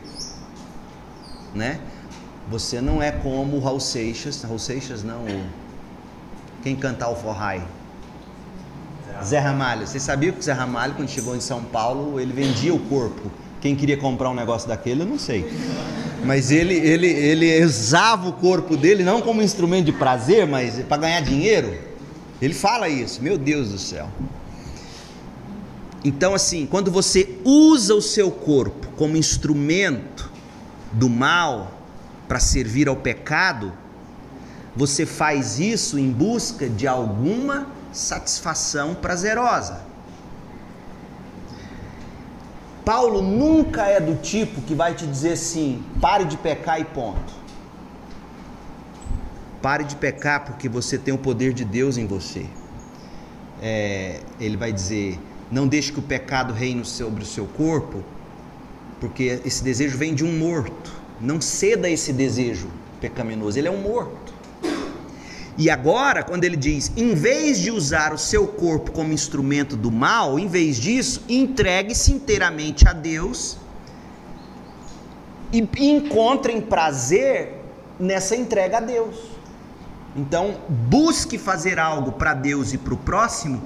né? 1.54 1.80
Você 2.50 2.80
não 2.80 3.02
é 3.02 3.10
como 3.10 3.56
o 3.56 3.60
Raul 3.60 3.80
Seixas, 3.80 4.42
Raul 4.42 4.58
Seixas 4.58 5.02
não, 5.02 5.24
quem 6.62 6.74
cantar 6.74 7.10
o 7.10 7.16
forrai? 7.16 7.62
Zé 9.24 9.38
Ramalho. 9.38 9.86
Você 9.86 9.98
sabia 9.98 10.32
que 10.32 10.38
o 10.38 10.42
Zé 10.42 10.52
Ramalho, 10.52 10.94
quando 10.94 11.08
chegou 11.08 11.36
em 11.36 11.40
São 11.40 11.62
Paulo, 11.62 12.20
ele 12.20 12.32
vendia 12.32 12.74
o 12.74 12.78
corpo. 12.78 13.30
Quem 13.60 13.74
queria 13.74 13.96
comprar 13.96 14.30
um 14.30 14.34
negócio 14.34 14.68
daquele, 14.68 15.02
eu 15.02 15.06
não 15.06 15.18
sei. 15.18 15.50
Mas 16.24 16.50
ele, 16.50 16.74
ele, 16.74 17.08
ele 17.08 17.64
usava 17.64 18.28
o 18.28 18.32
corpo 18.32 18.76
dele 18.76 19.02
não 19.02 19.20
como 19.20 19.42
instrumento 19.42 19.86
de 19.86 19.92
prazer, 19.92 20.46
mas 20.46 20.78
para 20.84 20.96
ganhar 20.96 21.20
dinheiro. 21.20 21.76
Ele 22.40 22.54
fala 22.54 22.88
isso, 22.88 23.22
meu 23.22 23.36
Deus 23.36 23.70
do 23.70 23.78
céu. 23.78 24.08
Então, 26.04 26.34
assim, 26.34 26.66
quando 26.66 26.90
você 26.90 27.36
usa 27.44 27.94
o 27.94 28.02
seu 28.02 28.30
corpo 28.30 28.88
como 28.96 29.16
instrumento 29.16 30.27
do 30.92 31.08
mal 31.08 31.72
para 32.26 32.40
servir 32.40 32.88
ao 32.88 32.96
pecado, 32.96 33.72
você 34.76 35.04
faz 35.04 35.58
isso 35.58 35.98
em 35.98 36.10
busca 36.10 36.68
de 36.68 36.86
alguma 36.86 37.66
satisfação 37.92 38.94
prazerosa. 38.94 39.88
Paulo 42.84 43.20
nunca 43.20 43.86
é 43.86 44.00
do 44.00 44.14
tipo 44.22 44.62
que 44.62 44.74
vai 44.74 44.94
te 44.94 45.06
dizer 45.06 45.32
assim: 45.32 45.82
pare 46.00 46.24
de 46.24 46.36
pecar 46.36 46.80
e 46.80 46.84
ponto. 46.84 47.34
Pare 49.60 49.84
de 49.84 49.96
pecar 49.96 50.44
porque 50.44 50.68
você 50.68 50.96
tem 50.96 51.12
o 51.12 51.18
poder 51.18 51.52
de 51.52 51.64
Deus 51.64 51.98
em 51.98 52.06
você. 52.06 52.46
É, 53.60 54.20
ele 54.40 54.56
vai 54.56 54.72
dizer: 54.72 55.20
não 55.50 55.66
deixe 55.66 55.92
que 55.92 55.98
o 55.98 56.02
pecado 56.02 56.54
reine 56.54 56.84
sobre 56.84 57.22
o 57.22 57.26
seu 57.26 57.46
corpo, 57.46 58.02
porque 59.00 59.40
esse 59.44 59.62
desejo 59.62 59.96
vem 59.96 60.14
de 60.14 60.24
um 60.24 60.38
morto. 60.38 60.92
Não 61.20 61.40
ceda 61.40 61.88
esse 61.88 62.12
desejo 62.12 62.68
pecaminoso, 63.00 63.58
ele 63.58 63.68
é 63.68 63.70
um 63.70 63.80
morto. 63.80 64.32
E 65.56 65.68
agora, 65.68 66.22
quando 66.22 66.44
ele 66.44 66.56
diz, 66.56 66.92
em 66.96 67.14
vez 67.14 67.58
de 67.58 67.72
usar 67.72 68.14
o 68.14 68.18
seu 68.18 68.46
corpo 68.46 68.92
como 68.92 69.12
instrumento 69.12 69.76
do 69.76 69.90
mal, 69.90 70.38
em 70.38 70.46
vez 70.46 70.76
disso, 70.76 71.24
entregue-se 71.28 72.12
inteiramente 72.12 72.86
a 72.86 72.92
Deus 72.92 73.56
e 75.52 75.66
encontrem 75.80 76.60
prazer 76.60 77.54
nessa 77.98 78.36
entrega 78.36 78.76
a 78.76 78.80
Deus. 78.80 79.16
Então, 80.14 80.58
busque 80.68 81.36
fazer 81.36 81.80
algo 81.80 82.12
para 82.12 82.34
Deus 82.34 82.72
e 82.72 82.78
para 82.78 82.94
o 82.94 82.96
próximo 82.96 83.60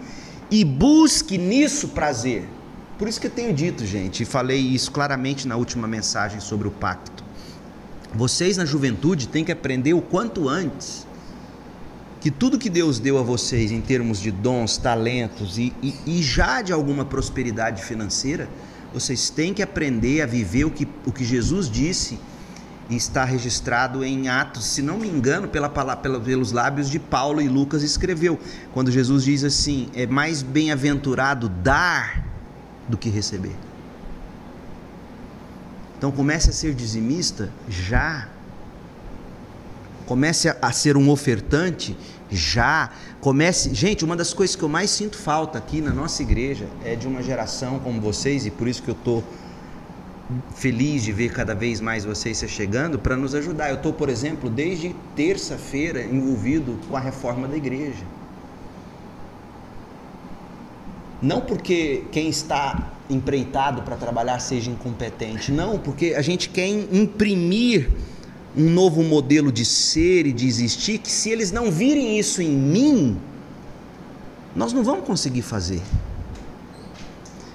e 0.51 0.65
busque 0.65 1.37
nisso 1.37 1.89
prazer. 1.89 2.49
Por 2.99 3.09
isso 3.09 3.21
que 3.21 3.27
eu 3.27 3.31
tenho 3.31 3.53
dito, 3.53 3.85
gente, 3.85 4.23
e 4.23 4.27
falei 4.27 4.59
isso 4.59 4.91
claramente 4.93 5.49
na 5.49 5.57
última 5.57 5.89
mensagem 5.89 6.41
sobre 6.41 6.69
o 6.69 6.71
pacto. 6.71 7.25
Vocês 8.15 8.57
na 8.57 8.65
juventude 8.65 9.27
têm 9.29 9.45
que 9.45 9.53
aprender 9.53 9.95
o 9.95 10.03
quanto 10.03 10.49
antes 10.49 11.07
que 12.21 12.31
tudo 12.31 12.57
que 12.57 12.71
Deus 12.71 13.01
deu 13.01 13.19
a 13.19 13.23
vocês 13.23 13.73
em 13.73 13.81
termos 13.81 14.21
de 14.21 14.31
dons, 14.31 14.77
talentos 14.77 15.59
e, 15.59 15.73
e, 15.83 15.95
e, 16.07 16.23
já 16.23 16.63
de 16.63 16.73
alguma 16.73 17.05
prosperidade 17.05 17.83
financeira, 17.83 18.49
vocês 18.95 19.29
têm 19.29 19.53
que 19.53 19.61
aprender 19.61 20.23
a 20.23 20.27
viver 20.27 20.65
o 20.65 20.71
que, 20.71 20.87
o 21.05 21.11
que 21.11 21.25
Jesus 21.25 21.69
disse 21.69 22.21
e 22.89 22.95
está 22.95 23.25
registrado 23.25 24.05
em 24.05 24.29
Atos, 24.29 24.67
se 24.67 24.83
não 24.83 24.99
me 24.99 25.09
engano, 25.09 25.49
pela, 25.49 25.69
pela, 25.69 25.97
pelos 25.97 26.53
lábios 26.53 26.89
de 26.89 27.01
Paulo 27.01 27.41
e 27.41 27.49
Lucas 27.49 27.83
escreveu, 27.83 28.39
quando 28.73 28.93
Jesus 28.93 29.25
diz 29.25 29.43
assim: 29.43 29.89
é 29.93 30.07
mais 30.07 30.43
bem-aventurado 30.43 31.49
dar 31.49 32.32
do 32.89 32.97
que 32.97 33.09
receber. 33.09 33.57
Então 35.99 36.11
comece 36.11 36.51
a 36.51 36.53
ser 36.53 36.75
dizimista 36.75 37.51
já 37.69 38.29
comece 40.13 40.55
a 40.61 40.73
ser 40.73 40.97
um 40.97 41.09
ofertante 41.11 41.97
já. 42.31 42.91
Comece. 43.21 43.75
Gente, 43.75 44.05
uma 44.05 44.17
das 44.17 44.35
coisas 44.35 44.55
que 44.57 44.63
eu 44.63 44.69
mais 44.69 44.91
sinto 44.91 45.17
falta 45.17 45.59
aqui 45.59 45.81
na 45.81 45.91
nossa 45.91 46.23
igreja 46.23 46.67
é 46.85 46.95
de 46.95 47.07
uma 47.07 47.23
geração 47.23 47.79
como 47.79 48.01
vocês, 48.01 48.45
e 48.47 48.51
por 48.51 48.69
isso 48.69 48.83
que 48.83 48.91
eu 48.91 48.95
estou 48.95 49.25
feliz 50.55 51.03
de 51.03 51.13
ver 51.13 51.33
cada 51.33 51.55
vez 51.55 51.81
mais 51.81 52.05
vocês 52.05 52.39
se 52.39 52.49
chegando 52.49 52.99
para 52.99 53.17
nos 53.17 53.35
ajudar. 53.35 53.69
Eu 53.71 53.77
estou, 53.77 53.93
por 53.93 54.09
exemplo, 54.09 54.51
desde 54.51 54.95
terça-feira 55.15 56.03
envolvido 56.03 56.79
com 56.89 56.97
a 56.97 57.01
reforma 57.01 57.47
da 57.49 57.57
igreja. 57.57 58.05
Não 61.23 61.41
porque 61.41 62.05
quem 62.11 62.29
está 62.29 62.93
empreitado 63.09 63.83
para 63.83 63.97
trabalhar 63.97 64.41
seja 64.41 64.71
incompetente, 64.71 65.53
não, 65.53 65.79
porque 65.79 66.15
a 66.15 66.23
gente 66.23 66.49
quer 66.49 66.69
imprimir 66.69 67.91
um 68.57 68.69
novo 68.69 69.03
modelo 69.03 69.53
de 69.53 69.65
ser 69.65 70.27
e 70.27 70.33
de 70.33 70.47
existir, 70.47 70.99
que 70.99 71.11
se 71.11 71.31
eles 71.31 71.53
não 71.53 71.71
virem 71.71 72.19
isso 72.19 72.43
em 72.43 72.51
mim, 72.51 73.17
nós 74.55 74.73
não 74.73 74.83
vamos 74.83 75.07
conseguir 75.07 75.43
fazer. 75.43 75.81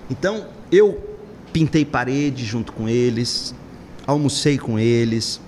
Então, 0.09 0.47
eu 0.71 1.03
pintei 1.51 1.83
parede 1.83 2.45
junto 2.45 2.71
com 2.71 2.87
eles, 2.87 3.53
almocei 4.05 4.57
com 4.57 4.79
eles, 4.79 5.41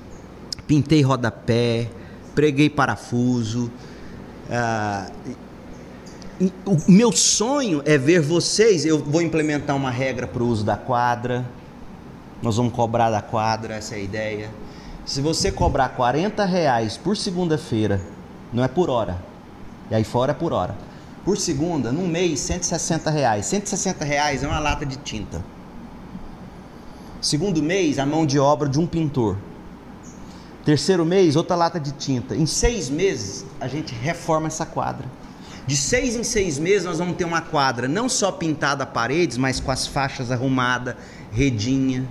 pintei 0.68 1.02
rodapé, 1.02 1.90
preguei 2.36 2.70
parafuso. 2.70 3.72
Ah, 4.50 5.10
o 6.66 6.78
meu 6.88 7.12
sonho 7.12 7.82
é 7.86 7.98
ver 7.98 8.22
vocês. 8.22 8.86
Eu 8.86 9.00
vou 9.00 9.22
implementar 9.22 9.76
uma 9.76 9.92
regra 9.92 10.28
para 10.28 10.42
o 10.42 10.48
uso 10.48 10.64
da 10.64 10.78
quadra. 10.78 11.46
Nós 12.42 12.56
vamos 12.56 12.74
cobrar 12.74 13.10
da 13.10 13.22
quadra, 13.22 13.76
essa 13.76 13.96
é 13.96 13.98
a 13.98 14.02
ideia 14.02 14.50
se 15.10 15.22
você 15.22 15.52
cobrar 15.52 15.90
40 15.90 16.46
reais 16.46 16.96
por 16.96 17.18
segunda-feira, 17.18 18.00
não 18.54 18.64
é 18.64 18.68
por 18.68 18.92
hora, 18.92 19.20
e 19.90 19.96
aí 19.96 20.04
fora 20.04 20.34
é 20.34 20.36
por 20.36 20.54
hora. 20.54 20.78
Por 21.26 21.36
segunda, 21.36 21.92
num 21.92 22.08
mês, 22.08 22.40
160 22.42 23.10
reais. 23.10 23.48
160 23.48 24.06
reais 24.06 24.44
é 24.44 24.48
uma 24.48 24.60
lata 24.60 24.86
de 24.86 24.98
tinta. 24.98 25.44
Segundo 27.20 27.62
mês, 27.64 27.98
a 27.98 28.06
mão 28.06 28.24
de 28.24 28.38
obra 28.38 28.70
de 28.70 28.80
um 28.80 28.86
pintor. 28.86 29.36
Terceiro 30.64 31.04
mês, 31.04 31.36
outra 31.36 31.56
lata 31.56 31.80
de 31.80 31.92
tinta. 31.94 32.36
Em 32.36 32.46
seis 32.46 32.88
meses, 32.88 33.44
a 33.60 33.68
gente 33.68 33.96
reforma 33.96 34.46
essa 34.46 34.66
quadra. 34.66 35.08
De 35.70 35.78
seis 35.78 36.16
em 36.16 36.24
seis 36.24 36.58
meses, 36.58 36.84
nós 36.84 36.98
vamos 36.98 37.16
ter 37.16 37.26
uma 37.26 37.42
quadra 37.42 37.88
não 37.88 38.10
só 38.10 38.32
pintada 38.32 38.86
a 38.86 38.88
paredes, 38.88 39.38
mas 39.38 39.60
com 39.60 39.70
as 39.70 39.86
faixas 39.86 40.32
arrumadas, 40.32 40.96
redinha, 41.32 42.08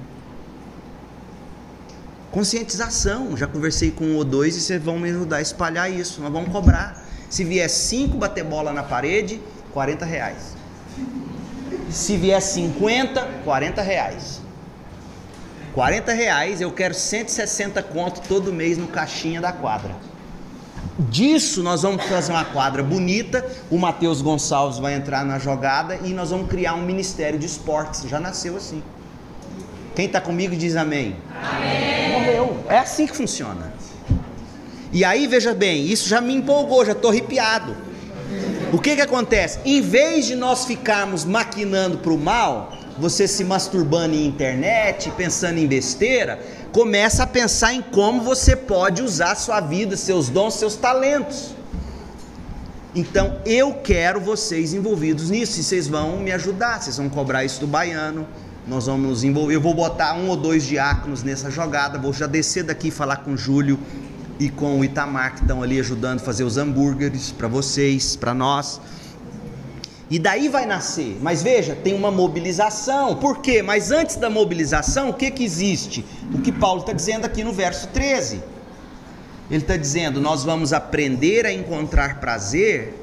Conscientização. 2.31 3.37
Já 3.37 3.49
conversei 3.49 3.91
com 3.91 4.17
o 4.17 4.25
O2 4.25 4.47
e 4.47 4.53
vocês 4.53 4.81
vão 4.81 4.97
me 4.97 5.11
ajudar 5.11 5.39
a 5.39 5.43
espalhar 5.43 5.91
isso. 5.91 6.21
Nós 6.21 6.31
vamos 6.31 6.53
cobrar. 6.53 7.05
Se 7.29 7.43
vier 7.43 7.69
5 7.69 8.17
bater 8.17 8.45
bola 8.45 8.73
na 8.73 8.85
parede, 8.85 9.41
40 9.73 10.05
reais. 10.05 10.55
Se 11.91 12.17
vier 12.17 12.41
50, 12.41 13.21
40 13.45 13.83
reais. 13.83 14.41
40 15.75 16.13
reais, 16.13 16.61
eu 16.61 16.71
quero 16.71 16.95
160 16.95 17.83
conto 17.83 18.21
todo 18.29 18.53
mês 18.53 18.79
no 18.79 18.87
caixinha 18.87 19.41
da 19.41 19.51
quadra. 19.51 19.97
Disso 20.99 21.63
nós 21.63 21.83
vamos 21.83 22.05
fazer 22.07 22.33
uma 22.33 22.45
quadra 22.45 22.83
bonita, 22.83 23.47
o 23.71 23.79
Matheus 23.79 24.21
Gonçalves 24.21 24.79
vai 24.79 24.95
entrar 24.95 25.25
na 25.25 25.39
jogada 25.39 25.97
e 26.03 26.13
nós 26.13 26.31
vamos 26.31 26.49
criar 26.49 26.75
um 26.75 26.83
ministério 26.83 27.39
de 27.39 27.47
esportes. 27.47 28.03
Já 28.09 28.19
nasceu 28.19 28.57
assim 28.57 28.83
Quem 29.95 30.07
está 30.07 30.21
comigo 30.21 30.57
diz 30.57 30.75
amém. 30.75 31.17
amém. 31.41 32.13
Morreu. 32.13 32.65
É 32.69 32.79
assim 32.79 33.07
que 33.07 33.17
funciona. 33.17 33.73
E 34.93 35.05
aí, 35.05 35.27
veja 35.27 35.55
bem, 35.55 35.87
isso 35.87 36.09
já 36.09 36.21
me 36.21 36.35
empolgou, 36.35 36.85
já 36.85 36.93
estou 36.93 37.11
arrepiado. 37.11 37.77
O 38.73 38.79
que 38.79 38.97
que 38.97 39.03
acontece? 39.03 39.61
Em 39.65 39.81
vez 39.81 40.27
de 40.27 40.35
nós 40.35 40.65
ficarmos 40.65 41.25
maquinando 41.25 41.99
para 41.99 42.13
o 42.13 42.19
mal, 42.19 42.73
você 42.99 43.29
se 43.29 43.45
masturbando 43.45 44.15
em 44.15 44.27
internet, 44.27 45.11
pensando 45.17 45.59
em 45.59 45.67
besteira, 45.67 46.41
começa 46.73 47.23
a 47.23 47.27
pensar 47.27 47.73
em 47.73 47.83
como 47.83 48.23
você 48.23 48.55
pode 48.55 49.03
usar 49.03 49.35
sua 49.35 49.61
vida, 49.61 49.97
seus 49.97 50.29
dons, 50.29 50.55
seus 50.55 50.77
talentos. 50.77 51.55
Então 52.95 53.39
eu 53.45 53.75
quero 53.75 54.21
vocês 54.21 54.73
envolvidos 54.75 55.31
nisso 55.31 55.61
e 55.61 55.63
vocês 55.63 55.87
vão 55.87 56.19
me 56.19 56.33
ajudar, 56.33 56.83
vocês 56.83 56.97
vão 56.97 57.09
cobrar 57.09 57.45
isso 57.45 57.61
do 57.61 57.67
baiano. 57.67 58.27
Nós 58.67 58.87
vamos 58.87 59.09
nos 59.09 59.25
envolver. 59.25 59.55
Eu 59.55 59.61
vou 59.61 59.75
botar 59.75 60.15
um 60.15 60.29
ou 60.29 60.37
dois 60.37 60.65
diáconos 60.65 61.23
nessa 61.23 61.51
jogada. 61.51 61.99
Vou 61.99 62.13
já 62.13 62.27
descer 62.27 62.65
daqui 62.65 62.89
e 62.89 62.91
falar 62.91 63.19
com 63.19 63.33
o 63.33 63.37
Júlio 63.37 63.79
e 64.39 64.51
com 64.51 64.79
o 64.79 64.85
Itamar 64.85 65.35
que 65.35 65.41
estão 65.41 65.63
ali 65.63 65.81
ajudando 65.81 66.21
a 66.21 66.23
fazer 66.23 66.45
os 66.45 66.57
hambúrgueres 66.57 67.31
para 67.33 67.49
vocês, 67.49 68.15
para 68.15 68.35
nós. 68.35 68.81
E 70.11 70.19
daí 70.19 70.49
vai 70.49 70.65
nascer. 70.65 71.19
Mas 71.21 71.43
veja, 71.43 71.75
tem 71.75 71.95
uma 71.95 72.11
mobilização. 72.11 73.17
Por 73.17 73.39
quê? 73.39 73.63
Mas 73.63 73.91
antes 73.91 74.17
da 74.17 74.31
mobilização, 74.31 75.11
o 75.11 75.15
que, 75.15 75.31
que 75.31 75.45
existe? 75.45 76.05
O 76.33 76.41
que 76.41 76.51
Paulo 76.51 76.81
está 76.81 76.93
dizendo 76.93 77.27
aqui 77.27 77.45
no 77.45 77.53
verso 77.53 77.89
13. 77.89 78.43
Ele 79.51 79.63
está 79.63 79.77
dizendo: 79.77 80.21
nós 80.21 80.45
vamos 80.45 80.73
aprender 80.73 81.45
a 81.45 81.53
encontrar 81.53 82.21
prazer 82.21 82.95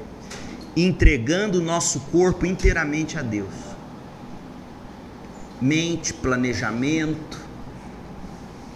entregando 0.76 1.58
o 1.58 1.62
nosso 1.62 2.00
corpo 2.12 2.44
inteiramente 2.44 3.18
a 3.18 3.22
Deus. 3.22 3.54
Mente, 5.60 6.12
planejamento. 6.12 7.46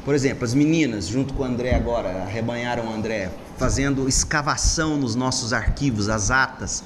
Por 0.04 0.14
exemplo, 0.14 0.44
as 0.44 0.54
meninas, 0.54 1.06
junto 1.06 1.34
com 1.34 1.42
o 1.42 1.46
André 1.46 1.74
agora, 1.74 2.22
arrebanharam 2.22 2.86
o 2.86 2.92
André, 2.92 3.30
fazendo 3.58 4.08
escavação 4.08 4.96
nos 4.96 5.14
nossos 5.14 5.52
arquivos, 5.52 6.08
as 6.08 6.30
atas 6.30 6.82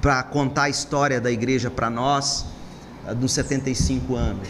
para 0.00 0.22
contar 0.22 0.64
a 0.64 0.68
história 0.70 1.20
da 1.20 1.30
igreja 1.30 1.70
para 1.70 1.90
nós 1.90 2.46
nos 3.18 3.32
75 3.32 4.14
anos. 4.14 4.48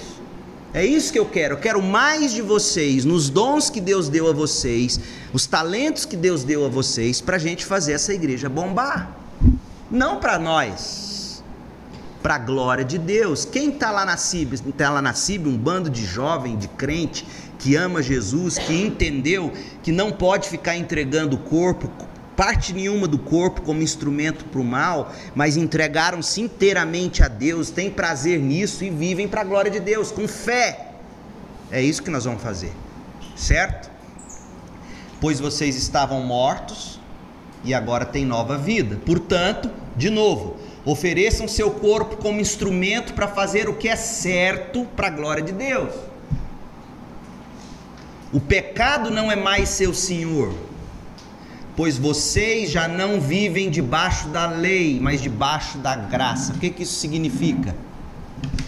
É 0.72 0.84
isso 0.84 1.12
que 1.12 1.18
eu 1.18 1.26
quero. 1.26 1.54
Eu 1.54 1.58
quero 1.58 1.82
mais 1.82 2.32
de 2.32 2.42
vocês, 2.42 3.04
nos 3.04 3.28
dons 3.28 3.68
que 3.68 3.80
Deus 3.80 4.08
deu 4.08 4.28
a 4.28 4.32
vocês, 4.32 5.00
os 5.32 5.46
talentos 5.46 6.04
que 6.04 6.16
Deus 6.16 6.44
deu 6.44 6.64
a 6.64 6.68
vocês, 6.68 7.20
para 7.20 7.36
a 7.36 7.38
gente 7.40 7.64
fazer 7.64 7.92
essa 7.92 8.14
igreja 8.14 8.48
bombar. 8.48 9.10
Não 9.90 10.20
para 10.20 10.38
nós, 10.38 11.42
para 12.22 12.36
a 12.36 12.38
glória 12.38 12.84
de 12.84 12.98
Deus. 12.98 13.44
Quem 13.44 13.70
está 13.70 13.90
lá 13.90 14.04
na 14.04 14.16
CIB? 14.16 14.54
Está 14.54 14.90
lá 14.90 15.02
na 15.02 15.12
CIB 15.12 15.48
um 15.48 15.58
bando 15.58 15.90
de 15.90 16.04
jovem, 16.04 16.56
de 16.56 16.68
crente, 16.68 17.26
que 17.58 17.74
ama 17.74 18.00
Jesus, 18.00 18.56
que 18.56 18.72
entendeu 18.72 19.52
que 19.82 19.90
não 19.90 20.12
pode 20.12 20.48
ficar 20.48 20.76
entregando 20.76 21.34
o 21.34 21.38
corpo 21.40 21.90
parte 22.40 22.72
nenhuma 22.72 23.06
do 23.06 23.18
corpo 23.18 23.60
como 23.60 23.82
instrumento 23.82 24.46
para 24.46 24.62
o 24.62 24.64
mal, 24.64 25.12
mas 25.34 25.58
entregaram-se 25.58 26.40
inteiramente 26.40 27.22
a 27.22 27.28
Deus, 27.28 27.68
têm 27.68 27.90
prazer 27.90 28.38
nisso 28.40 28.82
e 28.82 28.88
vivem 28.88 29.28
para 29.28 29.42
a 29.42 29.44
glória 29.44 29.70
de 29.70 29.78
Deus, 29.78 30.10
com 30.10 30.26
fé. 30.26 30.92
É 31.70 31.82
isso 31.82 32.02
que 32.02 32.08
nós 32.08 32.24
vamos 32.24 32.42
fazer, 32.42 32.72
certo? 33.36 33.90
Pois 35.20 35.38
vocês 35.38 35.76
estavam 35.76 36.22
mortos 36.22 36.98
e 37.62 37.74
agora 37.74 38.06
têm 38.06 38.24
nova 38.24 38.56
vida. 38.56 38.98
Portanto, 39.04 39.70
de 39.94 40.08
novo, 40.08 40.56
ofereçam 40.82 41.46
seu 41.46 41.70
corpo 41.70 42.16
como 42.16 42.40
instrumento 42.40 43.12
para 43.12 43.28
fazer 43.28 43.68
o 43.68 43.74
que 43.74 43.86
é 43.86 43.96
certo 43.96 44.86
para 44.96 45.08
a 45.08 45.10
glória 45.10 45.42
de 45.42 45.52
Deus. 45.52 45.92
O 48.32 48.40
pecado 48.40 49.10
não 49.10 49.30
é 49.30 49.36
mais 49.36 49.68
seu 49.68 49.92
senhor, 49.92 50.69
pois 51.76 51.96
vocês 51.96 52.70
já 52.70 52.88
não 52.88 53.20
vivem 53.20 53.70
debaixo 53.70 54.28
da 54.28 54.46
lei, 54.46 54.98
mas 55.00 55.20
debaixo 55.20 55.78
da 55.78 55.96
graça. 55.96 56.52
O 56.52 56.58
que, 56.58 56.70
que 56.70 56.82
isso 56.82 56.94
significa? 56.94 57.74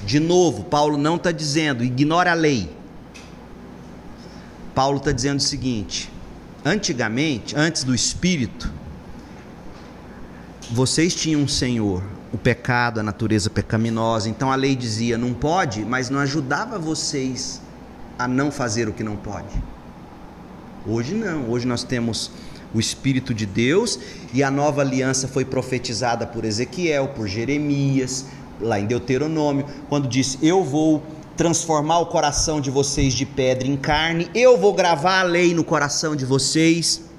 De 0.04 0.18
novo, 0.18 0.64
Paulo 0.64 0.96
não 0.96 1.16
está 1.16 1.32
dizendo, 1.32 1.84
ignore 1.84 2.28
a 2.28 2.34
lei. 2.34 2.70
Paulo 4.74 4.98
está 4.98 5.12
dizendo 5.12 5.38
o 5.38 5.42
seguinte: 5.42 6.10
antigamente, 6.64 7.54
antes 7.56 7.84
do 7.84 7.94
Espírito, 7.94 8.72
vocês 10.70 11.14
tinham 11.14 11.42
um 11.42 11.48
Senhor, 11.48 12.02
o 12.32 12.38
pecado, 12.38 12.98
a 12.98 13.02
natureza 13.02 13.50
pecaminosa. 13.50 14.28
Então 14.28 14.50
a 14.50 14.56
lei 14.56 14.74
dizia 14.74 15.18
não 15.18 15.34
pode, 15.34 15.84
mas 15.84 16.08
não 16.08 16.18
ajudava 16.18 16.78
vocês 16.78 17.60
a 18.18 18.26
não 18.26 18.50
fazer 18.50 18.88
o 18.88 18.92
que 18.92 19.02
não 19.02 19.16
pode. 19.16 19.62
Hoje 20.86 21.14
não, 21.14 21.48
hoje 21.50 21.66
nós 21.66 21.84
temos 21.84 22.30
o 22.74 22.80
Espírito 22.80 23.35
de 23.35 23.46
Deus, 23.46 23.98
e 24.32 24.42
a 24.42 24.50
nova 24.50 24.80
aliança 24.80 25.28
foi 25.28 25.44
profetizada 25.44 26.26
por 26.26 26.44
Ezequiel, 26.44 27.08
por 27.08 27.26
Jeremias, 27.26 28.26
lá 28.61 28.78
em 28.78 28.87
Deuteronômio, 28.87 29.66
quando 29.88 30.08
disse: 30.08 30.38
Eu 30.42 30.62
vou 30.64 31.02
transformar 31.37 31.98
o 31.98 32.06
coração 32.06 32.61
de 32.61 32.70
vocês 32.70 33.14
de 33.14 33.26
pedra 33.26 33.66
em 33.66 33.76
carne, 33.76 34.30
eu 34.35 34.56
vou 34.58 34.72
gravar 34.72 35.20
a 35.20 35.24
lei 35.24 35.54
no 35.54 35.64
coração 35.64 36.14
de 36.14 36.24
vocês. 36.24 37.12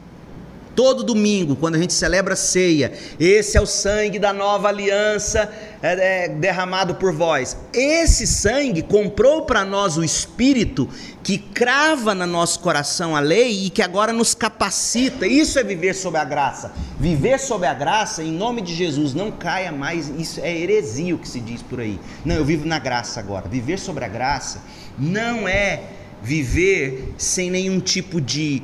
Todo 0.76 1.04
domingo, 1.04 1.56
quando 1.56 1.76
a 1.76 1.78
gente 1.78 1.94
celebra 1.94 2.34
a 2.34 2.38
ceia, 2.38 2.94
esse 3.20 3.58
é 3.58 3.62
o 3.62 3.66
sangue 3.66 4.18
da 4.18 4.34
nova 4.34 4.70
aliança 4.70 5.52
é, 5.82 6.26
é, 6.26 6.30
derramado 6.30 6.96
por 6.96 7.14
vós. 7.14 7.56
Esse 7.72 8.26
sangue 8.26 8.82
comprou 8.82 9.44
para 9.44 9.64
nós 9.64 9.98
o 9.98 10.04
Espírito 10.04 10.90
que 11.22 11.38
crava 11.38 12.16
no 12.16 12.26
nosso 12.26 12.60
coração 12.60 13.16
a 13.16 13.20
lei 13.20 13.66
e 13.66 13.70
que 13.70 13.82
agora 13.82 14.12
nos 14.12 14.34
capacita. 14.34 15.28
Isso 15.28 15.60
é 15.60 15.64
viver 15.64 15.94
sob 15.94 16.18
a 16.18 16.24
graça. 16.24 16.74
Viver 17.00 17.40
sob 17.40 17.66
a 17.66 17.74
graça, 17.74 18.24
em 18.24 18.32
nome 18.32 18.62
de 18.62 18.74
Jesus, 18.74 19.14
não 19.14 19.32
caia 19.32 19.72
mais. 19.72 20.10
Isso 20.10 20.42
é 20.42 20.56
heresia 20.56 21.16
o 21.16 21.20
que 21.20 21.28
se 21.28 21.40
diz 21.40 21.62
por 21.62 21.80
aí. 21.80 22.00
Não, 22.26 22.36
eu 22.36 22.44
vivo 22.44 22.66
na 22.66 22.80
graça 22.80 23.20
agora. 23.20 23.48
Viver 23.48 23.78
sobre 23.78 24.04
a 24.04 24.08
graça 24.08 24.62
não 24.98 25.48
é 25.48 25.84
viver 26.22 27.14
sem 27.18 27.52
nenhum 27.52 27.80
tipo 27.80 28.20
de 28.20 28.64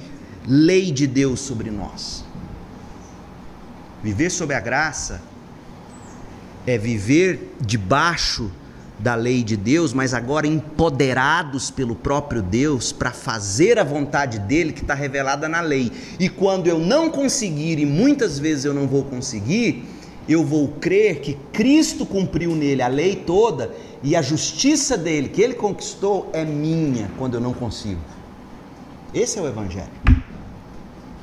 lei 0.52 0.92
de 0.92 1.06
Deus 1.06 1.42
sobre 1.42 1.70
nós. 1.70 2.26
Viver 4.02 4.32
sob 4.32 4.52
a 4.52 4.60
graça 4.60 5.22
é 6.66 6.76
viver 6.76 7.56
debaixo 7.62 8.50
da 8.98 9.14
lei 9.14 9.44
de 9.44 9.56
Deus, 9.56 9.94
mas 9.94 10.12
agora 10.14 10.48
empoderados 10.48 11.70
pelo 11.70 11.96
próprio 11.96 12.42
Deus 12.42 12.92
para 12.92 13.12
fazer 13.12 13.78
a 13.78 13.84
vontade 13.84 14.40
dele 14.40 14.74
que 14.74 14.82
está 14.82 14.96
revelada 14.96 15.48
na 15.48 15.62
lei. 15.62 15.92
E 16.20 16.28
quando 16.28 16.66
eu 16.66 16.80
não 16.80 17.12
conseguir, 17.12 17.78
e 17.78 17.86
muitas 17.86 18.40
vezes 18.40 18.66
eu 18.66 18.74
não 18.74 18.88
vou 18.88 19.04
conseguir, 19.04 19.86
eu 20.28 20.44
vou 20.44 20.68
crer 20.68 21.22
que 21.22 21.38
Cristo 21.54 22.06
cumpriu 22.08 22.56
nele 22.56 22.82
a 22.82 22.88
lei 22.88 23.16
toda 23.16 23.72
e 24.04 24.16
a 24.16 24.22
justiça 24.22 24.98
dele, 24.98 25.30
que 25.30 25.42
ele 25.42 25.54
conquistou, 25.54 26.30
é 26.34 26.44
minha 26.44 27.10
quando 27.20 27.36
eu 27.36 27.42
não 27.42 27.54
consigo. 27.54 28.02
Esse 29.14 29.38
é 29.38 29.42
o 29.42 29.48
Evangelho. 29.48 30.19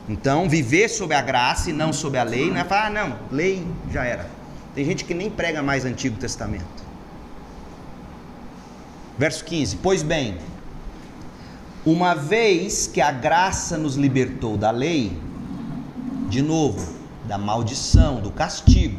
Então, 0.08 0.48
viver 0.48 0.88
sob 0.88 1.14
a 1.14 1.20
graça 1.20 1.70
e 1.70 1.72
não 1.72 1.92
sob 1.92 2.16
a 2.16 2.22
lei, 2.22 2.48
não 2.50 2.60
é 2.60 2.64
falar, 2.64 2.86
ah, 2.86 2.90
não, 2.90 3.18
lei 3.30 3.66
já 3.90 4.04
era. 4.04 4.28
Tem 4.74 4.84
gente 4.84 5.04
que 5.04 5.14
nem 5.14 5.28
prega 5.28 5.62
mais 5.62 5.84
Antigo 5.84 6.16
Testamento. 6.16 6.84
Verso 9.18 9.44
15: 9.44 9.78
Pois 9.82 10.02
bem, 10.02 10.36
uma 11.84 12.14
vez 12.14 12.86
que 12.86 13.00
a 13.00 13.10
graça 13.10 13.76
nos 13.78 13.96
libertou 13.96 14.56
da 14.56 14.70
lei, 14.70 15.18
de 16.28 16.42
novo, 16.42 16.94
da 17.24 17.38
maldição, 17.38 18.20
do 18.20 18.30
castigo, 18.30 18.98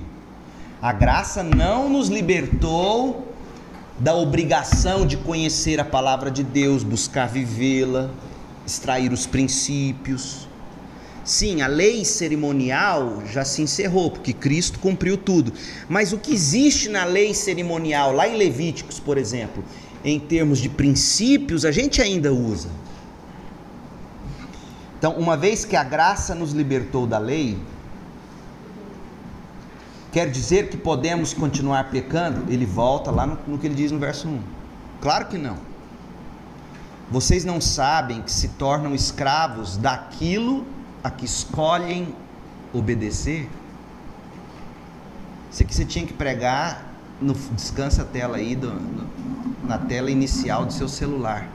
a 0.81 0.91
graça 0.91 1.43
não 1.43 1.89
nos 1.89 2.09
libertou 2.09 3.33
da 3.99 4.13
obrigação 4.13 5.05
de 5.05 5.17
conhecer 5.17 5.79
a 5.79 5.85
palavra 5.85 6.29
de 6.29 6.43
Deus, 6.43 6.83
buscar 6.83 7.27
vivê-la, 7.27 8.09
extrair 8.65 9.11
os 9.11 9.25
princípios, 9.25 10.46
Sim, 11.27 11.61
a 11.61 11.67
lei 11.67 12.05
cerimonial 12.05 13.21
já 13.25 13.43
se 13.43 13.61
encerrou, 13.61 14.09
porque 14.09 14.31
Cristo 14.31 14.79
cumpriu 14.79 15.17
tudo. 15.17 15.51
Mas 15.89 16.13
o 16.13 16.17
que 16.17 16.33
existe 16.33 16.87
na 16.87 17.03
lei 17.03 17.33
cerimonial, 17.33 18.13
lá 18.13 18.29
em 18.29 18.37
Levíticos, 18.37 18.97
por 18.97 19.17
exemplo, 19.17 19.61
em 20.05 20.17
termos 20.21 20.57
de 20.57 20.69
princípios, 20.69 21.65
a 21.65 21.71
gente 21.71 22.01
ainda 22.01 22.33
usa. 22.33 22.69
Então, 24.97 25.15
uma 25.17 25.35
vez 25.35 25.65
que 25.65 25.75
a 25.75 25.83
graça 25.83 26.33
nos 26.33 26.53
libertou 26.53 27.05
da 27.05 27.17
lei, 27.17 27.57
quer 30.13 30.31
dizer 30.31 30.69
que 30.69 30.77
podemos 30.77 31.33
continuar 31.33 31.91
pecando? 31.91 32.49
Ele 32.49 32.65
volta 32.65 33.11
lá 33.11 33.27
no, 33.27 33.37
no 33.45 33.57
que 33.57 33.67
ele 33.67 33.75
diz 33.75 33.91
no 33.91 33.99
verso 33.99 34.29
1. 34.29 34.39
Claro 35.01 35.25
que 35.25 35.37
não. 35.37 35.57
Vocês 37.11 37.43
não 37.43 37.59
sabem 37.59 38.21
que 38.21 38.31
se 38.31 38.47
tornam 38.47 38.95
escravos 38.95 39.75
daquilo 39.75 40.76
a 41.03 41.09
que 41.09 41.25
escolhem 41.25 42.15
obedecer, 42.73 43.49
isso 45.51 45.63
aqui 45.63 45.73
você 45.73 45.85
tinha 45.85 46.05
que 46.05 46.13
pregar 46.13 46.85
no 47.19 47.33
descansa 47.33 48.03
a 48.03 48.05
tela 48.05 48.37
aí 48.37 48.55
do, 48.55 48.69
do, 48.69 49.67
na 49.67 49.77
tela 49.77 50.11
inicial 50.11 50.65
do 50.65 50.73
seu 50.73 50.87
celular. 50.87 51.49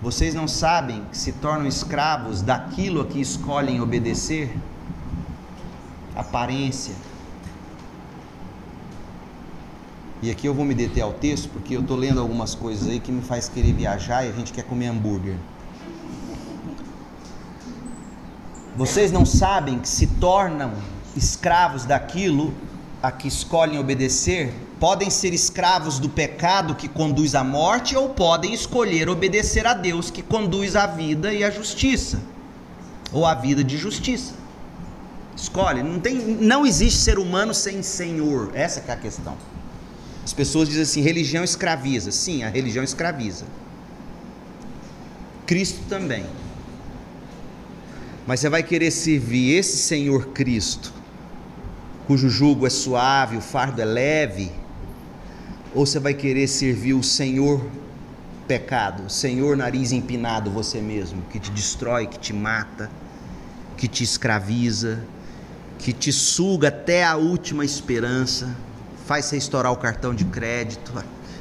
Vocês 0.00 0.34
não 0.34 0.48
sabem 0.48 1.04
que 1.10 1.18
se 1.18 1.32
tornam 1.32 1.66
escravos 1.66 2.40
daquilo 2.40 3.02
a 3.02 3.06
que 3.06 3.20
escolhem 3.20 3.80
obedecer? 3.80 4.56
Aparência. 6.16 6.94
E 10.22 10.30
aqui 10.30 10.46
eu 10.46 10.54
vou 10.54 10.64
me 10.64 10.74
deter 10.74 11.02
ao 11.02 11.12
texto 11.12 11.48
porque 11.50 11.76
eu 11.76 11.80
estou 11.80 11.96
lendo 11.96 12.20
algumas 12.20 12.54
coisas 12.54 12.88
aí 12.88 13.00
que 13.00 13.12
me 13.12 13.22
faz 13.22 13.48
querer 13.48 13.72
viajar 13.72 14.24
e 14.24 14.28
a 14.28 14.32
gente 14.32 14.52
quer 14.52 14.64
comer 14.64 14.86
hambúrguer. 14.86 15.36
Vocês 18.80 19.12
não 19.12 19.26
sabem 19.26 19.78
que 19.78 19.86
se 19.86 20.06
tornam 20.06 20.72
escravos 21.14 21.84
daquilo 21.84 22.54
a 23.02 23.12
que 23.12 23.28
escolhem 23.28 23.78
obedecer? 23.78 24.54
Podem 24.80 25.10
ser 25.10 25.34
escravos 25.34 25.98
do 25.98 26.08
pecado 26.08 26.74
que 26.74 26.88
conduz 26.88 27.34
à 27.34 27.44
morte 27.44 27.94
ou 27.94 28.08
podem 28.08 28.54
escolher 28.54 29.10
obedecer 29.10 29.66
a 29.66 29.74
Deus 29.74 30.10
que 30.10 30.22
conduz 30.22 30.76
à 30.76 30.86
vida 30.86 31.30
e 31.30 31.44
à 31.44 31.50
justiça, 31.50 32.22
ou 33.12 33.26
à 33.26 33.34
vida 33.34 33.62
de 33.62 33.76
justiça. 33.76 34.32
Escolhe, 35.36 35.82
não 35.82 36.00
tem, 36.00 36.14
não 36.16 36.64
existe 36.64 37.00
ser 37.00 37.18
humano 37.18 37.52
sem 37.52 37.82
Senhor. 37.82 38.50
Essa 38.54 38.82
é 38.88 38.92
a 38.92 38.96
questão. 38.96 39.36
As 40.24 40.32
pessoas 40.32 40.68
dizem 40.68 40.84
assim: 40.84 41.02
religião 41.02 41.44
escraviza. 41.44 42.10
Sim, 42.10 42.44
a 42.44 42.48
religião 42.48 42.82
escraviza. 42.82 43.44
Cristo 45.44 45.80
também. 45.86 46.24
Mas 48.30 48.38
você 48.38 48.48
vai 48.48 48.62
querer 48.62 48.92
servir 48.92 49.56
esse 49.56 49.76
Senhor 49.76 50.28
Cristo, 50.28 50.92
cujo 52.06 52.30
jugo 52.30 52.64
é 52.64 52.70
suave, 52.70 53.36
o 53.36 53.40
fardo 53.40 53.82
é 53.82 53.84
leve, 53.84 54.52
ou 55.74 55.84
você 55.84 55.98
vai 55.98 56.14
querer 56.14 56.46
servir 56.46 56.94
o 56.94 57.02
Senhor 57.02 57.60
pecado, 58.46 59.06
o 59.06 59.10
Senhor 59.10 59.56
nariz 59.56 59.90
empinado 59.90 60.48
você 60.48 60.80
mesmo, 60.80 61.22
que 61.22 61.40
te 61.40 61.50
destrói, 61.50 62.06
que 62.06 62.20
te 62.20 62.32
mata, 62.32 62.88
que 63.76 63.88
te 63.88 64.04
escraviza, 64.04 65.00
que 65.76 65.92
te 65.92 66.12
suga 66.12 66.68
até 66.68 67.02
a 67.02 67.16
última 67.16 67.64
esperança, 67.64 68.54
faz 69.06 69.24
você 69.24 69.38
estourar 69.38 69.72
o 69.72 69.76
cartão 69.76 70.14
de 70.14 70.24
crédito, 70.24 70.92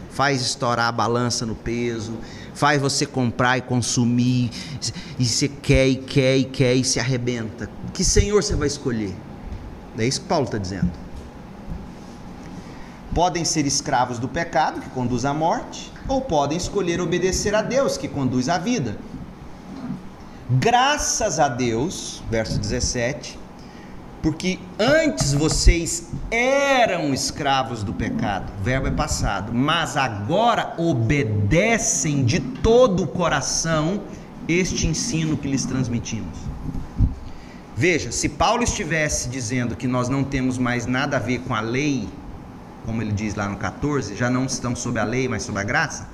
faz 0.10 0.42
estourar 0.42 0.88
a 0.88 0.92
balança 0.92 1.46
no 1.46 1.54
peso, 1.54 2.18
faz 2.60 2.82
você 2.82 3.06
comprar 3.06 3.58
e 3.58 3.62
consumir, 3.62 4.52
e 5.18 5.26
você 5.26 5.48
quer 5.48 5.88
e 5.88 5.96
quer 5.96 6.36
e 6.36 6.44
quer 6.44 6.76
e 6.76 6.84
se 6.84 7.00
arrebenta. 7.00 7.70
Que 7.94 8.04
Senhor 8.04 8.44
você 8.44 8.54
vai 8.54 8.68
escolher? 8.68 9.16
É 9.98 10.06
isso 10.06 10.20
que 10.20 10.28
Paulo 10.28 10.44
está 10.44 10.58
dizendo. 10.58 10.92
Podem 13.16 13.46
ser 13.46 13.66
escravos 13.66 14.20
do 14.20 14.28
pecado, 14.28 14.82
que 14.82 14.90
conduz 14.90 15.24
à 15.24 15.34
morte, 15.34 15.90
ou 16.06 16.20
podem 16.20 16.58
escolher 16.58 17.00
obedecer 17.00 17.56
a 17.56 17.62
Deus, 17.62 17.96
que 17.96 18.10
conduz 18.10 18.50
à 18.50 18.58
vida. 18.58 18.98
Graças 20.50 21.40
a 21.40 21.48
Deus, 21.48 22.22
verso 22.30 22.60
17, 22.60 23.40
porque 24.22 24.60
antes 24.78 25.34
vocês 25.34 26.10
eram 26.30 27.14
escravos 27.14 27.84
do 27.84 27.94
pecado, 27.94 28.52
o 28.60 28.64
verbo 28.64 28.88
é 28.88 28.92
passado, 28.92 29.54
mas 29.54 29.96
agora 29.96 30.74
obedecem 30.78 32.26
de 32.26 32.40
todo 32.40 33.04
o 33.04 33.08
coração 33.08 34.02
este 34.48 34.88
ensino 34.88 35.38
que 35.38 35.48
lhes 35.48 35.66
transmitimos. 35.66 36.38
Veja, 37.76 38.12
se 38.12 38.28
Paulo 38.28 38.62
estivesse 38.62 39.30
dizendo 39.30 39.76
que 39.76 39.88
nós 39.88 40.10
não 40.10 40.22
temos 40.22 40.58
mais 40.58 40.86
nada 40.86 41.16
a 41.16 41.20
ver 41.20 41.40
com 41.40 41.56
a 41.56 41.62
lei, 41.62 42.10
como 42.86 43.02
ele 43.02 43.14
diz 43.14 43.36
lá 43.36 43.48
no 43.48 43.56
14, 43.56 44.16
já 44.16 44.30
não 44.30 44.46
estão 44.46 44.76
sob 44.76 45.00
a 45.00 45.04
lei, 45.06 45.30
mas 45.30 45.44
sob 45.44 45.58
a 45.58 45.64
graça. 45.64 46.10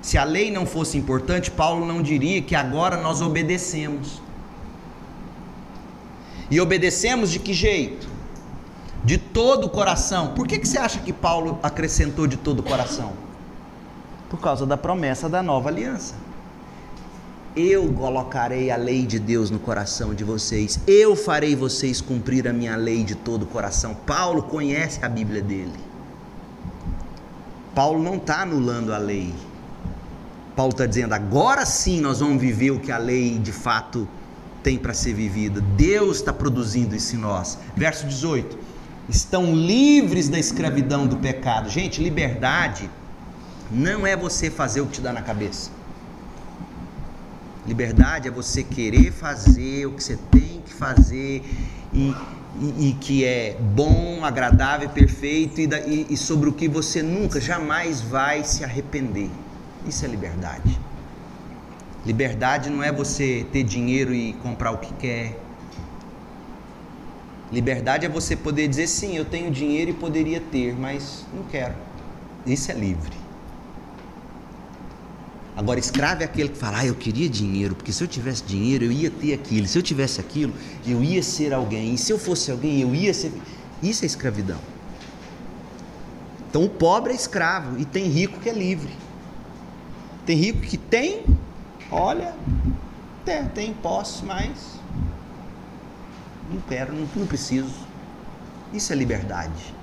Se 0.00 0.16
a 0.16 0.22
lei 0.22 0.50
não 0.50 0.64
fosse 0.64 0.96
importante, 0.96 1.50
Paulo 1.50 1.84
não 1.84 2.02
diria 2.02 2.40
que 2.40 2.54
agora 2.54 2.96
nós 2.96 3.20
obedecemos. 3.20 4.22
E 6.50 6.60
obedecemos 6.60 7.30
de 7.30 7.38
que 7.38 7.52
jeito? 7.52 8.08
De 9.04 9.18
todo 9.18 9.66
o 9.66 9.70
coração. 9.70 10.28
Por 10.34 10.46
que, 10.46 10.58
que 10.58 10.66
você 10.66 10.78
acha 10.78 10.98
que 11.00 11.12
Paulo 11.12 11.58
acrescentou 11.62 12.26
de 12.26 12.36
todo 12.36 12.60
o 12.60 12.62
coração? 12.62 13.12
Por 14.30 14.40
causa 14.40 14.66
da 14.66 14.76
promessa 14.76 15.28
da 15.28 15.42
nova 15.42 15.68
aliança. 15.68 16.14
Eu 17.56 17.92
colocarei 17.92 18.70
a 18.70 18.76
lei 18.76 19.04
de 19.04 19.18
Deus 19.18 19.50
no 19.50 19.58
coração 19.58 20.14
de 20.14 20.24
vocês. 20.24 20.80
Eu 20.86 21.16
farei 21.16 21.56
vocês 21.56 22.00
cumprir 22.00 22.46
a 22.46 22.52
minha 22.52 22.76
lei 22.76 23.02
de 23.02 23.14
todo 23.14 23.42
o 23.42 23.46
coração. 23.46 23.94
Paulo 24.06 24.42
conhece 24.42 25.04
a 25.04 25.08
Bíblia 25.08 25.42
dele. 25.42 25.72
Paulo 27.74 28.02
não 28.02 28.16
está 28.16 28.42
anulando 28.42 28.92
a 28.92 28.98
lei. 28.98 29.34
Paulo 30.54 30.72
está 30.72 30.86
dizendo: 30.86 31.14
agora 31.14 31.64
sim 31.64 32.00
nós 32.00 32.20
vamos 32.20 32.40
viver 32.40 32.70
o 32.70 32.80
que 32.80 32.92
a 32.92 32.98
lei 32.98 33.38
de 33.38 33.52
fato 33.52 34.08
tem 34.62 34.78
para 34.78 34.94
ser 34.94 35.14
vivida. 35.14 35.60
Deus 35.76 36.18
está 36.18 36.32
produzindo 36.32 36.94
isso 36.94 37.16
em 37.16 37.18
nós. 37.18 37.58
Verso 37.76 38.06
18: 38.06 38.58
estão 39.08 39.54
livres 39.54 40.28
da 40.28 40.38
escravidão 40.38 41.06
do 41.06 41.16
pecado. 41.16 41.68
Gente, 41.68 42.02
liberdade 42.02 42.90
não 43.70 44.06
é 44.06 44.16
você 44.16 44.50
fazer 44.50 44.80
o 44.80 44.86
que 44.86 44.92
te 44.92 45.00
dá 45.00 45.12
na 45.12 45.22
cabeça. 45.22 45.70
Liberdade 47.66 48.28
é 48.28 48.30
você 48.30 48.62
querer 48.62 49.12
fazer 49.12 49.86
o 49.86 49.92
que 49.92 50.02
você 50.02 50.16
tem 50.30 50.62
que 50.64 50.72
fazer 50.72 51.44
e, 51.92 52.14
e, 52.60 52.88
e 52.88 52.96
que 52.98 53.24
é 53.24 53.58
bom, 53.74 54.24
agradável, 54.24 54.88
perfeito 54.88 55.60
e, 55.60 55.68
e, 55.86 56.06
e 56.10 56.16
sobre 56.16 56.48
o 56.48 56.52
que 56.52 56.66
você 56.66 57.02
nunca, 57.02 57.40
jamais 57.40 58.00
vai 58.00 58.42
se 58.42 58.64
arrepender. 58.64 59.30
Isso 59.86 60.04
é 60.04 60.08
liberdade. 60.08 60.77
Liberdade 62.06 62.70
não 62.70 62.82
é 62.82 62.92
você 62.92 63.46
ter 63.52 63.62
dinheiro 63.62 64.14
e 64.14 64.32
comprar 64.34 64.70
o 64.70 64.78
que 64.78 64.92
quer. 64.94 65.38
Liberdade 67.50 68.06
é 68.06 68.08
você 68.08 68.36
poder 68.36 68.68
dizer 68.68 68.86
sim, 68.86 69.16
eu 69.16 69.24
tenho 69.24 69.50
dinheiro 69.50 69.90
e 69.90 69.94
poderia 69.94 70.40
ter, 70.40 70.74
mas 70.78 71.24
não 71.34 71.44
quero. 71.44 71.74
Isso 72.46 72.70
é 72.70 72.74
livre. 72.74 73.16
Agora, 75.56 75.80
escravo 75.80 76.22
é 76.22 76.24
aquele 76.24 76.50
que 76.50 76.56
fala, 76.56 76.78
ah, 76.78 76.86
eu 76.86 76.94
queria 76.94 77.28
dinheiro, 77.28 77.74
porque 77.74 77.92
se 77.92 78.04
eu 78.04 78.06
tivesse 78.06 78.44
dinheiro 78.44 78.84
eu 78.84 78.92
ia 78.92 79.10
ter 79.10 79.34
aquilo, 79.34 79.66
se 79.66 79.76
eu 79.76 79.82
tivesse 79.82 80.20
aquilo 80.20 80.54
eu 80.86 81.02
ia 81.02 81.20
ser 81.20 81.52
alguém, 81.52 81.94
e 81.94 81.98
se 81.98 82.12
eu 82.12 82.18
fosse 82.18 82.50
alguém 82.50 82.80
eu 82.80 82.94
ia 82.94 83.12
ser. 83.12 83.32
Isso 83.82 84.04
é 84.04 84.06
escravidão. 84.06 84.58
Então 86.48 86.64
o 86.64 86.68
pobre 86.68 87.12
é 87.12 87.16
escravo 87.16 87.78
e 87.78 87.84
tem 87.84 88.04
rico 88.04 88.38
que 88.38 88.48
é 88.48 88.52
livre. 88.52 88.92
Tem 90.24 90.36
rico 90.36 90.60
que 90.60 90.76
tem 90.76 91.24
Olha, 91.90 92.34
tem, 93.24 93.44
tem 93.46 93.74
posse, 93.74 94.24
mas 94.24 94.78
não 96.50 96.60
quero, 96.62 96.92
não, 96.92 97.08
não 97.14 97.26
preciso. 97.26 97.74
Isso 98.72 98.92
é 98.92 98.96
liberdade. 98.96 99.74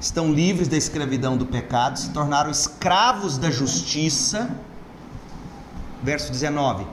Estão 0.00 0.32
livres 0.32 0.68
da 0.68 0.76
escravidão 0.76 1.36
do 1.36 1.46
pecado, 1.46 1.98
se 1.98 2.10
tornaram 2.10 2.50
escravos 2.50 3.36
da 3.36 3.50
justiça. 3.50 4.50
Verso 6.02 6.30
19. 6.30 6.86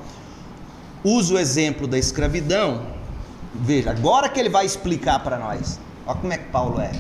Usa 1.04 1.36
o 1.36 1.38
exemplo 1.38 1.88
da 1.88 1.98
escravidão. 1.98 2.88
Veja, 3.54 3.92
agora 3.92 4.28
que 4.28 4.40
ele 4.40 4.50
vai 4.50 4.66
explicar 4.66 5.20
para 5.20 5.38
nós. 5.38 5.80
Olha 6.06 6.20
como 6.20 6.34
é 6.34 6.38
que 6.38 6.50
Paulo 6.50 6.82
é. 6.82 6.92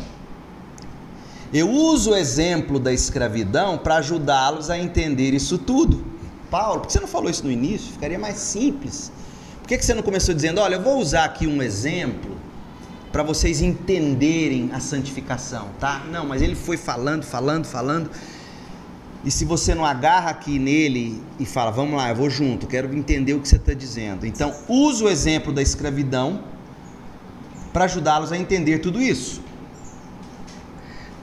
Eu 1.51 1.69
uso 1.69 2.11
o 2.11 2.15
exemplo 2.15 2.79
da 2.79 2.93
escravidão 2.93 3.77
para 3.77 3.95
ajudá-los 3.97 4.69
a 4.69 4.77
entender 4.77 5.33
isso 5.33 5.57
tudo. 5.57 6.14
Paulo, 6.55 6.79
por 6.79 6.87
que 6.87 6.93
você 6.93 7.01
não 7.01 7.07
falou 7.09 7.29
isso 7.29 7.43
no 7.43 7.51
início? 7.51 7.91
Ficaria 7.91 8.17
mais 8.17 8.37
simples. 8.37 9.11
Por 9.59 9.67
que 9.67 9.77
você 9.77 9.93
não 9.93 10.01
começou 10.01 10.33
dizendo, 10.33 10.61
olha, 10.61 10.75
eu 10.75 10.81
vou 10.81 11.01
usar 11.01 11.25
aqui 11.25 11.45
um 11.45 11.61
exemplo 11.61 12.37
para 13.11 13.23
vocês 13.23 13.61
entenderem 13.61 14.69
a 14.71 14.79
santificação, 14.79 15.67
tá? 15.81 16.05
Não, 16.09 16.25
mas 16.25 16.41
ele 16.41 16.55
foi 16.55 16.77
falando, 16.77 17.25
falando, 17.25 17.65
falando. 17.65 18.09
E 19.25 19.29
se 19.29 19.43
você 19.43 19.75
não 19.75 19.85
agarra 19.85 20.29
aqui 20.29 20.57
nele 20.57 21.21
e 21.37 21.45
fala, 21.45 21.71
vamos 21.71 21.97
lá, 21.97 22.07
eu 22.07 22.15
vou 22.15 22.29
junto, 22.29 22.67
quero 22.67 22.95
entender 22.95 23.33
o 23.33 23.41
que 23.41 23.49
você 23.49 23.57
está 23.57 23.73
dizendo. 23.73 24.25
Então, 24.25 24.55
use 24.69 25.03
o 25.03 25.09
exemplo 25.09 25.51
da 25.51 25.61
escravidão 25.61 26.41
para 27.73 27.83
ajudá-los 27.83 28.31
a 28.31 28.37
entender 28.37 28.79
tudo 28.79 29.01
isso. 29.01 29.41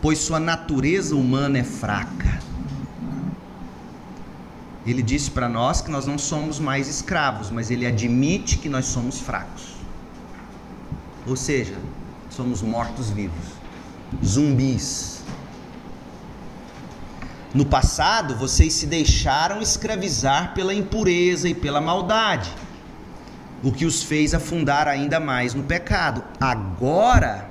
Pois 0.02 0.18
sua 0.18 0.38
natureza 0.38 1.16
humana 1.16 1.58
é 1.58 1.64
fraca 1.64 2.31
ele 4.86 5.02
disse 5.02 5.30
para 5.30 5.48
nós 5.48 5.80
que 5.80 5.90
nós 5.90 6.06
não 6.06 6.18
somos 6.18 6.58
mais 6.58 6.88
escravos, 6.88 7.50
mas 7.50 7.70
ele 7.70 7.86
admite 7.86 8.58
que 8.58 8.68
nós 8.68 8.86
somos 8.86 9.20
fracos. 9.20 9.76
Ou 11.26 11.36
seja, 11.36 11.76
somos 12.28 12.62
mortos-vivos, 12.62 13.46
zumbis. 14.24 15.22
No 17.54 17.64
passado, 17.64 18.34
vocês 18.34 18.72
se 18.72 18.86
deixaram 18.86 19.60
escravizar 19.60 20.54
pela 20.54 20.74
impureza 20.74 21.48
e 21.48 21.54
pela 21.54 21.80
maldade, 21.80 22.50
o 23.62 23.70
que 23.70 23.84
os 23.84 24.02
fez 24.02 24.34
afundar 24.34 24.88
ainda 24.88 25.20
mais 25.20 25.54
no 25.54 25.62
pecado. 25.62 26.24
Agora, 26.40 27.50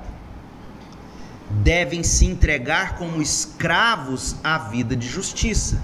devem 1.50 2.04
se 2.04 2.26
entregar 2.26 2.96
como 2.96 3.22
escravos 3.22 4.36
à 4.44 4.58
vida 4.58 4.96
de 4.96 5.08
justiça, 5.08 5.82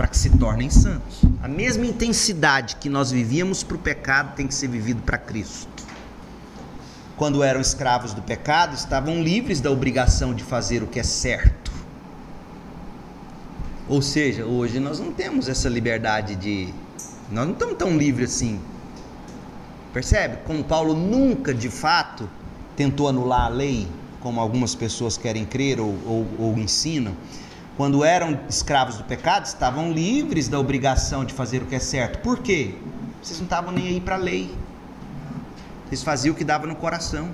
para 0.00 0.08
que 0.08 0.16
se 0.16 0.30
tornem 0.30 0.70
santos. 0.70 1.20
A 1.42 1.46
mesma 1.46 1.84
intensidade 1.84 2.76
que 2.76 2.88
nós 2.88 3.10
vivíamos 3.10 3.62
para 3.62 3.76
o 3.76 3.78
pecado 3.78 4.34
tem 4.34 4.46
que 4.46 4.54
ser 4.54 4.66
vivido 4.66 5.02
para 5.02 5.18
Cristo. 5.18 5.68
Quando 7.18 7.42
eram 7.42 7.60
escravos 7.60 8.14
do 8.14 8.22
pecado, 8.22 8.74
estavam 8.74 9.22
livres 9.22 9.60
da 9.60 9.70
obrigação 9.70 10.32
de 10.32 10.42
fazer 10.42 10.82
o 10.82 10.86
que 10.86 10.98
é 10.98 11.02
certo. 11.02 11.70
Ou 13.90 14.00
seja, 14.00 14.46
hoje 14.46 14.80
nós 14.80 14.98
não 14.98 15.12
temos 15.12 15.50
essa 15.50 15.68
liberdade 15.68 16.34
de. 16.34 16.72
Nós 17.30 17.44
não 17.44 17.52
estamos 17.52 17.76
tão 17.76 17.94
livres 17.94 18.36
assim. 18.36 18.58
Percebe? 19.92 20.38
Como 20.46 20.64
Paulo 20.64 20.94
nunca 20.94 21.52
de 21.52 21.68
fato 21.68 22.26
tentou 22.74 23.06
anular 23.06 23.44
a 23.44 23.48
lei, 23.48 23.86
como 24.20 24.40
algumas 24.40 24.74
pessoas 24.74 25.18
querem 25.18 25.44
crer 25.44 25.78
ou, 25.78 25.94
ou, 26.06 26.26
ou 26.38 26.58
ensinam, 26.58 27.14
quando 27.80 28.04
eram 28.04 28.38
escravos 28.46 28.98
do 28.98 29.04
pecado, 29.04 29.46
estavam 29.46 29.90
livres 29.90 30.48
da 30.48 30.60
obrigação 30.60 31.24
de 31.24 31.32
fazer 31.32 31.62
o 31.62 31.64
que 31.64 31.74
é 31.74 31.78
certo. 31.78 32.18
Por 32.18 32.40
quê? 32.40 32.74
Vocês 33.22 33.38
não 33.38 33.46
estavam 33.46 33.72
nem 33.72 33.88
aí 33.88 34.00
para 34.02 34.16
a 34.16 34.18
lei. 34.18 34.54
Vocês 35.88 36.02
faziam 36.02 36.34
o 36.34 36.36
que 36.36 36.44
dava 36.44 36.66
no 36.66 36.76
coração. 36.76 37.30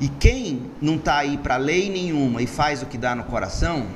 E 0.00 0.06
quem 0.06 0.70
não 0.80 0.94
está 0.94 1.16
aí 1.16 1.36
para 1.36 1.56
lei 1.56 1.90
nenhuma 1.90 2.40
e 2.40 2.46
faz 2.46 2.80
o 2.80 2.86
que 2.86 2.96
dá 2.96 3.12
no 3.12 3.24
coração, 3.24 3.88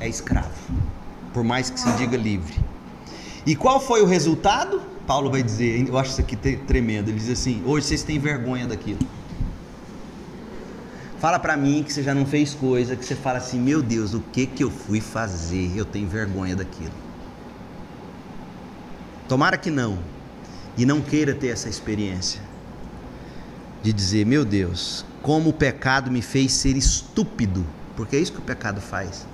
é 0.00 0.08
escravo, 0.08 0.48
por 1.34 1.44
mais 1.44 1.68
que 1.68 1.78
se 1.78 1.92
diga 1.98 2.16
livre. 2.16 2.58
E 3.44 3.54
qual 3.54 3.78
foi 3.78 4.00
o 4.00 4.06
resultado? 4.06 4.80
Paulo 5.06 5.30
vai 5.30 5.42
dizer, 5.42 5.86
eu 5.86 5.98
acho 5.98 6.12
isso 6.12 6.22
aqui 6.22 6.36
tremendo. 6.36 7.10
Ele 7.10 7.18
diz 7.18 7.28
assim: 7.28 7.62
hoje 7.66 7.88
vocês 7.88 8.02
têm 8.02 8.18
vergonha 8.18 8.66
daquilo. 8.66 9.06
Fala 11.18 11.38
para 11.38 11.56
mim 11.56 11.82
que 11.82 11.92
você 11.92 12.02
já 12.02 12.14
não 12.14 12.26
fez 12.26 12.52
coisa, 12.52 12.94
que 12.94 13.04
você 13.04 13.14
fala 13.14 13.38
assim: 13.38 13.58
meu 13.58 13.82
Deus, 13.82 14.12
o 14.12 14.20
que 14.20 14.46
que 14.46 14.62
eu 14.62 14.70
fui 14.70 15.00
fazer? 15.00 15.72
Eu 15.74 15.84
tenho 15.84 16.08
vergonha 16.08 16.54
daquilo. 16.54 16.92
Tomara 19.28 19.56
que 19.56 19.70
não, 19.70 19.98
e 20.76 20.84
não 20.84 21.00
queira 21.00 21.34
ter 21.34 21.48
essa 21.48 21.68
experiência 21.68 22.40
de 23.82 23.92
dizer: 23.92 24.26
meu 24.26 24.44
Deus, 24.44 25.04
como 25.22 25.50
o 25.50 25.52
pecado 25.52 26.10
me 26.10 26.20
fez 26.20 26.52
ser 26.52 26.76
estúpido, 26.76 27.64
porque 27.96 28.16
é 28.16 28.18
isso 28.20 28.32
que 28.32 28.38
o 28.38 28.42
pecado 28.42 28.80
faz, 28.80 29.26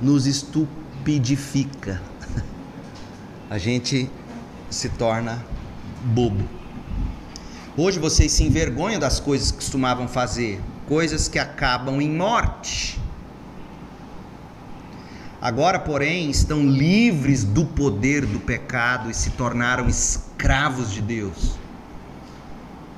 nos 0.00 0.26
estupidifica. 0.26 2.02
A 3.48 3.56
gente 3.56 4.10
se 4.68 4.88
torna 4.90 5.42
bobo. 6.04 6.55
Hoje 7.78 7.98
vocês 7.98 8.32
se 8.32 8.42
envergonham 8.42 8.98
das 8.98 9.20
coisas 9.20 9.50
que 9.50 9.58
costumavam 9.58 10.08
fazer, 10.08 10.62
coisas 10.88 11.28
que 11.28 11.38
acabam 11.38 12.00
em 12.00 12.10
morte. 12.10 12.98
Agora, 15.42 15.78
porém, 15.78 16.30
estão 16.30 16.66
livres 16.66 17.44
do 17.44 17.66
poder 17.66 18.24
do 18.24 18.40
pecado 18.40 19.10
e 19.10 19.14
se 19.14 19.28
tornaram 19.32 19.86
escravos 19.90 20.90
de 20.90 21.02
Deus. 21.02 21.58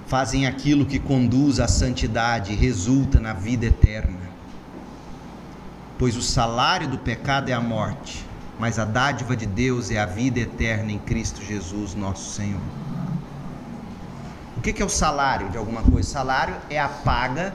Fazem 0.07 0.47
aquilo 0.47 0.87
que 0.87 1.01
conduz 1.01 1.59
à 1.59 1.67
santidade 1.67 2.53
e 2.53 2.57
resulta 2.57 3.19
na 3.19 3.33
vida 3.33 3.67
eterna. 3.67 4.29
Pois 5.99 6.17
o 6.17 6.23
salário 6.23 6.87
do 6.87 6.99
pecado 6.99 7.49
é 7.49 7.53
a 7.53 7.61
morte, 7.61 8.25
mas 8.61 8.79
a 8.79 8.85
dádiva 8.85 9.37
de 9.37 9.45
Deus 9.45 9.91
é 9.91 9.99
a 9.99 10.07
vida 10.07 10.39
eterna 10.39 10.93
em 10.93 10.99
Cristo 11.01 11.45
Jesus, 11.45 11.97
nosso 11.97 12.31
Senhor. 12.31 12.88
O 14.59 14.61
que 14.61 14.83
é 14.83 14.85
o 14.85 14.89
salário 14.89 15.49
de 15.51 15.57
alguma 15.57 15.85
coisa? 15.85 16.11
Salário 16.11 16.57
é 16.69 16.81
a 16.81 16.89
paga 16.89 17.55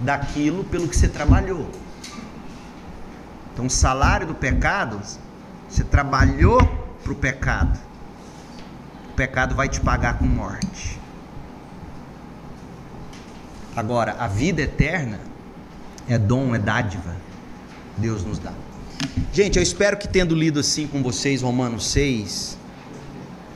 daquilo 0.00 0.64
pelo 0.64 0.88
que 0.88 0.96
você 0.96 1.06
trabalhou. 1.06 1.70
Então, 3.52 3.66
o 3.66 3.70
salário 3.70 4.26
do 4.26 4.34
pecado, 4.34 5.00
você 5.68 5.84
trabalhou 5.84 6.58
para 7.04 7.12
o 7.12 7.14
pecado. 7.14 7.78
O 9.10 9.14
pecado 9.14 9.54
vai 9.54 9.68
te 9.68 9.80
pagar 9.80 10.18
com 10.18 10.24
morte. 10.24 10.98
Agora, 13.76 14.16
a 14.18 14.26
vida 14.26 14.60
eterna 14.60 15.20
é 16.08 16.18
dom, 16.18 16.56
é 16.56 16.58
dádiva. 16.58 17.14
Deus 17.96 18.24
nos 18.24 18.40
dá. 18.40 18.52
Gente, 19.32 19.58
eu 19.58 19.62
espero 19.62 19.96
que 19.96 20.08
tendo 20.08 20.34
lido 20.34 20.58
assim 20.58 20.88
com 20.88 21.04
vocês 21.04 21.40
Romanos 21.40 21.86
6, 21.86 22.58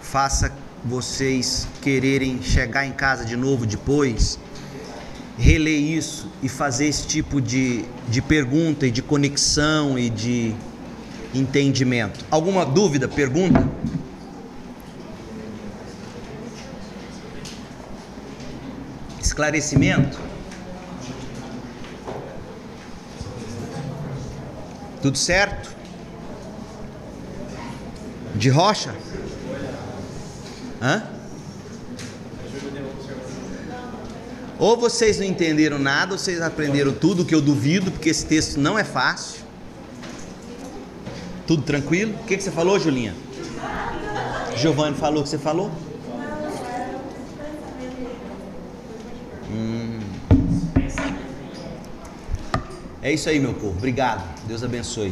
faça 0.00 0.61
vocês 0.84 1.68
quererem 1.80 2.42
chegar 2.42 2.84
em 2.84 2.92
casa 2.92 3.24
de 3.24 3.36
novo 3.36 3.66
depois, 3.66 4.38
reler 5.38 5.80
isso 5.80 6.28
e 6.42 6.48
fazer 6.48 6.86
esse 6.86 7.06
tipo 7.06 7.40
de, 7.40 7.84
de 8.08 8.20
pergunta 8.20 8.86
e 8.86 8.90
de 8.90 9.02
conexão 9.02 9.98
e 9.98 10.10
de 10.10 10.54
entendimento. 11.34 12.24
Alguma 12.30 12.64
dúvida, 12.64 13.08
pergunta? 13.08 13.68
Esclarecimento? 19.20 20.20
Tudo 25.00 25.16
certo? 25.16 25.74
De 28.34 28.48
rocha? 28.48 28.94
Hã? 30.82 31.04
Ou 34.58 34.76
vocês 34.76 35.18
não 35.18 35.26
entenderam 35.26 35.78
nada, 35.78 36.12
ou 36.12 36.18
vocês 36.18 36.40
aprenderam 36.40 36.92
tudo, 36.92 37.24
que 37.24 37.34
eu 37.34 37.40
duvido, 37.40 37.90
porque 37.92 38.08
esse 38.08 38.26
texto 38.26 38.58
não 38.58 38.76
é 38.76 38.82
fácil. 38.82 39.42
Tudo 41.46 41.62
tranquilo? 41.62 42.14
O 42.22 42.24
que, 42.24 42.36
que 42.36 42.42
você 42.42 42.50
falou, 42.50 42.80
Julinha? 42.80 43.14
Giovanni 44.56 44.96
falou 44.96 45.20
o 45.20 45.22
que 45.22 45.28
você 45.28 45.38
falou? 45.38 45.70
Hum. 49.50 50.00
É 53.02 53.12
isso 53.12 53.28
aí, 53.28 53.38
meu 53.38 53.54
povo. 53.54 53.76
Obrigado. 53.76 54.22
Deus 54.46 54.62
abençoe. 54.62 55.10